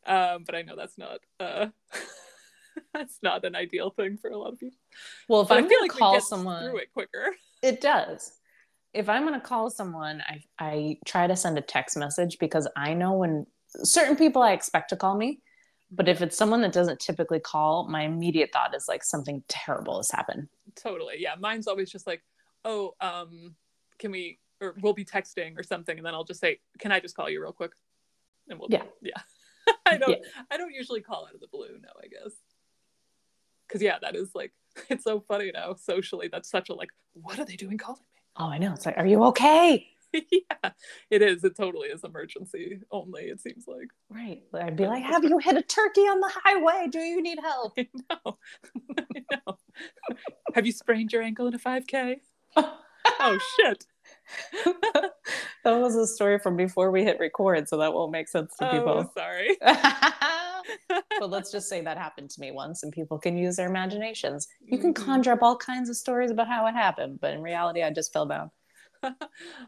Um, 0.08 0.44
but 0.46 0.56
I 0.56 0.62
know 0.62 0.76
that's 0.76 0.98
not 0.98 1.20
uh 1.40 1.68
that's 2.94 3.20
not 3.22 3.44
an 3.46 3.56
ideal 3.56 3.90
thing 3.90 4.18
for 4.18 4.30
a 4.30 4.38
lot 4.38 4.54
of 4.54 4.60
people. 4.60 4.78
Well, 5.28 5.42
if 5.42 5.50
But 5.50 5.58
I'm 5.60 5.66
I 5.66 5.68
feel 5.68 5.80
gonna 5.80 5.94
we 5.94 6.00
call 6.00 6.14
get 6.14 6.24
someone, 6.24 6.64
through 6.64 6.78
it 6.78 6.94
quicker. 6.94 7.36
it 7.62 7.82
does. 7.82 8.32
If 8.94 9.10
I'm 9.10 9.24
gonna 9.24 9.40
call 9.42 9.70
someone, 9.70 10.24
I 10.28 10.44
I 10.60 10.98
try 11.06 11.28
to 11.28 11.36
send 11.36 11.58
a 11.58 11.62
text 11.62 11.98
message 11.98 12.38
because 12.40 12.68
I 12.76 12.94
know 12.94 13.14
when 13.14 13.46
certain 13.84 14.16
people 14.16 14.42
I 14.42 14.54
expect 14.54 14.90
to 14.90 14.96
call 14.96 15.16
me, 15.18 15.42
but 15.92 16.08
if 16.08 16.22
it's 16.22 16.38
someone 16.38 16.62
that 16.62 16.72
doesn't 16.72 17.00
typically 17.00 17.40
call, 17.40 17.88
my 17.90 18.04
immediate 18.04 18.52
thought 18.54 18.74
is 18.76 18.88
like 18.88 19.04
something 19.04 19.44
terrible 19.48 19.98
has 19.98 20.10
happened. 20.12 20.48
Totally. 20.76 21.16
Yeah. 21.20 21.36
Mine's 21.40 21.68
always 21.68 21.92
just 21.92 22.08
like, 22.08 22.24
oh, 22.66 22.96
um, 23.02 23.56
can 24.00 24.12
we 24.12 24.40
or 24.62 24.76
we'll 24.82 24.94
be 24.94 25.06
texting 25.06 25.58
or 25.60 25.64
something, 25.64 25.98
and 25.98 26.06
then 26.06 26.16
I'll 26.16 26.24
just 26.24 26.40
say, 26.40 26.60
Can 26.80 26.92
I 26.92 27.00
just 27.00 27.16
call 27.16 27.30
you 27.30 27.42
real 27.42 27.52
quick? 27.54 27.74
And 28.50 28.58
we'll 28.60 28.70
Yeah. 28.72 28.84
Yeah. 29.02 29.22
I 29.92 29.98
don't 29.98 30.12
Yeah. 30.12 30.44
I 30.52 30.58
don't 30.58 30.74
usually 30.74 31.02
call 31.02 31.26
out 31.28 31.34
of 31.34 31.42
the 31.42 31.48
blue, 31.48 31.78
no, 31.82 31.90
I 32.04 32.08
guess. 32.08 32.34
Cause 33.70 33.82
yeah, 33.82 33.98
that 34.02 34.16
is 34.16 34.32
like 34.34 34.54
it's 34.90 35.04
so 35.04 35.20
funny 35.28 35.52
now 35.54 35.74
socially. 35.74 36.30
That's 36.32 36.50
such 36.50 36.70
a 36.70 36.74
like, 36.74 36.90
what 37.14 37.40
are 37.40 37.46
they 37.46 37.56
doing 37.56 37.78
calling 37.78 38.02
me? 38.02 38.22
Oh, 38.38 38.46
I 38.46 38.58
know. 38.58 38.74
It's 38.74 38.86
like, 38.86 38.98
are 38.98 39.06
you 39.06 39.24
okay? 39.26 39.88
yeah, 40.14 40.70
it 41.10 41.22
is. 41.22 41.44
It 41.44 41.56
totally 41.56 41.90
is 41.90 42.04
emergency 42.04 42.80
only, 42.92 43.24
it 43.24 43.42
seems 43.42 43.66
like. 43.68 43.90
Right. 44.10 44.44
I'd 44.54 44.76
be 44.76 44.88
like, 44.88 45.04
have 45.04 45.24
you 45.24 45.38
hit 45.40 45.58
a 45.58 45.62
turkey 45.62 46.02
on 46.02 46.20
the 46.20 46.32
highway? 46.34 46.88
Do 46.90 47.00
you 47.00 47.22
need 47.22 47.40
help? 47.40 47.78
No. 47.78 48.38
know. 49.32 49.58
Have 50.54 50.66
you 50.66 50.72
sprained 50.72 51.12
your 51.12 51.22
ankle 51.22 51.48
in 51.48 51.54
a 51.56 51.60
5K? 51.60 52.18
Oh 52.56 53.40
shit. 53.60 53.86
that 54.66 55.12
was 55.66 55.96
a 55.96 56.08
story 56.08 56.40
from 56.40 56.56
before 56.56 56.92
we 56.92 57.04
hit 57.04 57.20
record, 57.20 57.68
so 57.70 57.78
that 57.78 57.94
won't 57.94 58.12
make 58.12 58.28
sense 58.28 58.56
to 58.58 58.68
Oh, 58.68 58.72
people. 58.72 59.12
sorry. 59.16 59.58
but 61.20 61.30
let's 61.30 61.52
just 61.52 61.70
say 61.70 61.82
that 61.82 61.98
happened 61.98 62.30
to 62.32 62.42
me 62.42 62.52
once, 62.52 62.84
and 62.84 62.92
people 62.92 63.18
can 63.18 63.38
use 63.38 63.56
their 63.56 63.68
imaginations. 63.68 64.48
You 64.62 64.78
can 64.78 64.94
Mhm. 64.94 65.06
conjure 65.06 65.32
up 65.32 65.42
all 65.44 65.58
kinds 65.58 65.90
of 65.90 65.96
stories 65.98 66.32
about 66.32 66.48
how 66.48 66.66
it 66.68 66.74
happened, 66.74 67.20
but 67.22 67.34
in 67.34 67.42
reality, 67.42 67.84
I 67.84 67.90
just 67.92 68.12
fell 68.14 68.26
down. 68.26 68.52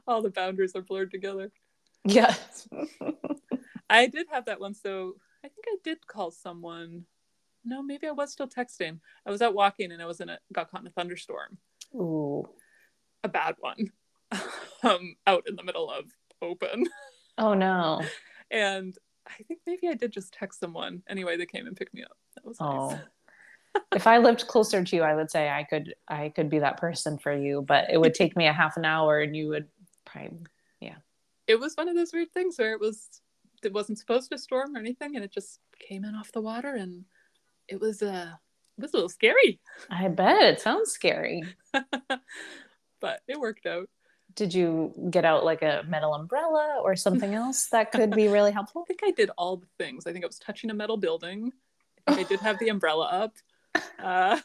All 0.07 0.21
the 0.21 0.31
boundaries 0.31 0.75
are 0.75 0.81
blurred 0.81 1.11
together. 1.11 1.51
Yes. 2.05 2.67
I 3.89 4.07
did 4.07 4.27
have 4.31 4.45
that 4.45 4.59
one. 4.59 4.73
So 4.73 5.15
I 5.43 5.47
think 5.47 5.65
I 5.67 5.77
did 5.83 6.05
call 6.07 6.31
someone. 6.31 7.05
No, 7.63 7.81
maybe 7.83 8.07
I 8.07 8.11
was 8.11 8.31
still 8.31 8.47
texting. 8.47 8.99
I 9.25 9.31
was 9.31 9.41
out 9.41 9.53
walking 9.53 9.91
and 9.91 10.01
I 10.01 10.05
was 10.05 10.19
in 10.21 10.29
a 10.29 10.39
got 10.53 10.71
caught 10.71 10.81
in 10.81 10.87
a 10.87 10.91
thunderstorm, 10.91 11.57
Ooh. 11.93 12.47
a 13.23 13.29
bad 13.29 13.55
one, 13.59 13.91
um, 14.83 15.15
out 15.27 15.43
in 15.47 15.55
the 15.55 15.63
middle 15.63 15.89
of 15.89 16.05
open. 16.41 16.85
Oh 17.37 17.53
no. 17.53 18.01
And 18.51 18.97
I 19.27 19.43
think 19.43 19.59
maybe 19.67 19.89
I 19.89 19.93
did 19.93 20.11
just 20.11 20.33
text 20.33 20.59
someone. 20.59 21.03
Anyway, 21.07 21.37
they 21.37 21.45
came 21.45 21.67
and 21.67 21.77
picked 21.77 21.93
me 21.93 22.01
up. 22.03 22.17
That 22.33 22.45
was 22.45 22.59
nice. 22.59 22.67
Oh. 22.71 22.99
if 23.95 24.07
I 24.07 24.17
lived 24.17 24.47
closer 24.47 24.83
to 24.83 24.95
you, 24.95 25.03
I 25.03 25.15
would 25.15 25.29
say 25.29 25.49
I 25.49 25.63
could 25.63 25.93
I 26.07 26.29
could 26.29 26.49
be 26.49 26.59
that 26.59 26.77
person 26.77 27.17
for 27.17 27.31
you, 27.31 27.61
but 27.61 27.85
it 27.91 27.99
would 27.99 28.13
take 28.15 28.35
me 28.35 28.47
a 28.47 28.53
half 28.53 28.77
an 28.77 28.85
hour, 28.85 29.19
and 29.19 29.35
you 29.35 29.49
would 29.49 29.67
probably 30.05 30.31
yeah. 30.79 30.95
It 31.47 31.59
was 31.59 31.75
one 31.75 31.89
of 31.89 31.95
those 31.95 32.13
weird 32.13 32.31
things 32.31 32.57
where 32.57 32.73
it 32.73 32.79
was 32.79 33.21
it 33.63 33.73
wasn't 33.73 33.99
supposed 33.99 34.31
to 34.31 34.37
storm 34.37 34.75
or 34.75 34.79
anything, 34.79 35.15
and 35.15 35.23
it 35.23 35.31
just 35.31 35.59
came 35.79 36.03
in 36.05 36.15
off 36.15 36.31
the 36.31 36.41
water, 36.41 36.73
and 36.73 37.05
it 37.67 37.79
was 37.79 38.01
uh 38.01 38.31
it 38.77 38.81
was 38.81 38.93
a 38.93 38.97
little 38.97 39.09
scary, 39.09 39.59
I 39.89 40.07
bet 40.07 40.41
it 40.41 40.61
sounds 40.61 40.91
scary. 40.91 41.43
but 43.01 43.21
it 43.27 43.39
worked 43.39 43.65
out. 43.65 43.89
Did 44.39 44.53
you 44.53 44.93
get 45.11 45.25
out 45.25 45.43
like 45.43 45.61
a 45.63 45.83
metal 45.85 46.13
umbrella 46.13 46.79
or 46.81 46.95
something 46.95 47.35
else 47.35 47.67
that 47.73 47.91
could 47.91 48.11
be 48.11 48.29
really 48.29 48.51
helpful? 48.57 48.83
I 48.83 48.85
think 48.87 49.01
I 49.03 49.11
did 49.11 49.29
all 49.37 49.57
the 49.57 49.67
things. 49.77 50.07
I 50.07 50.13
think 50.13 50.23
I 50.23 50.27
was 50.27 50.39
touching 50.39 50.69
a 50.69 50.73
metal 50.73 50.95
building. 50.95 51.51
I 52.07 52.21
I 52.21 52.23
did 52.23 52.39
have 52.39 52.57
the 52.59 52.69
umbrella 52.69 53.05
up. 53.11 53.33
Uh, 54.01 54.39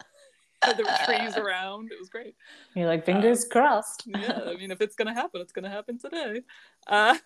there 0.76 0.84
were 0.84 0.98
trees 1.04 1.36
around. 1.36 1.92
It 1.92 1.98
was 2.00 2.08
great. 2.08 2.34
You're 2.74 2.86
like 2.86 3.04
fingers 3.04 3.44
crossed. 3.44 4.02
Yeah, 4.06 4.40
I 4.46 4.56
mean, 4.56 4.70
if 4.72 4.80
it's 4.80 4.96
gonna 4.96 5.14
happen, 5.14 5.40
it's 5.42 5.52
gonna 5.52 5.70
happen 5.70 5.98
today. 5.98 6.40
Uh, 6.88 7.16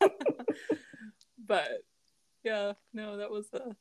but 1.46 1.68
yeah, 2.44 2.72
no, 2.92 3.16
that 3.16 3.30
was 3.30 3.46
uh, 3.54 3.72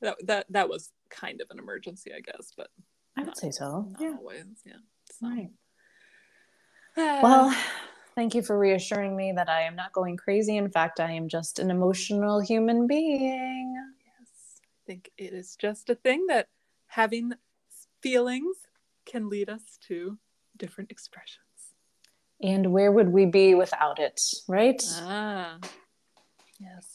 that 0.00 0.16
that 0.26 0.46
that 0.50 0.68
was 0.68 0.92
kind 1.08 1.40
of 1.40 1.48
an 1.50 1.58
emergency, 1.58 2.12
I 2.14 2.20
guess, 2.20 2.52
but 2.56 2.68
I 3.16 3.22
would 3.24 3.36
say 3.36 3.50
so. 3.50 3.88
not 3.92 4.00
Yeah. 4.00 4.16
always. 4.18 4.44
Yeah. 4.64 4.74
So, 5.10 5.26
Right. 5.28 5.48
Well, 6.96 7.54
thank 8.14 8.34
you 8.34 8.42
for 8.42 8.58
reassuring 8.58 9.16
me 9.16 9.32
that 9.32 9.48
I 9.48 9.62
am 9.62 9.76
not 9.76 9.92
going 9.92 10.16
crazy. 10.16 10.56
In 10.56 10.70
fact, 10.70 11.00
I 11.00 11.12
am 11.12 11.28
just 11.28 11.58
an 11.58 11.70
emotional 11.70 12.40
human 12.40 12.86
being. 12.86 13.74
yes, 14.04 14.60
I 14.64 14.80
think 14.86 15.10
it 15.16 15.32
is 15.32 15.56
just 15.56 15.90
a 15.90 15.94
thing 15.94 16.26
that 16.28 16.48
having 16.88 17.34
feelings 18.02 18.56
can 19.06 19.28
lead 19.28 19.48
us 19.48 19.78
to 19.88 20.18
different 20.56 20.90
expressions. 20.90 21.46
And 22.42 22.72
where 22.72 22.90
would 22.90 23.10
we 23.10 23.26
be 23.26 23.54
without 23.54 23.98
it, 23.98 24.20
right? 24.48 24.82
Ah, 25.02 25.58
yes. 26.58 26.89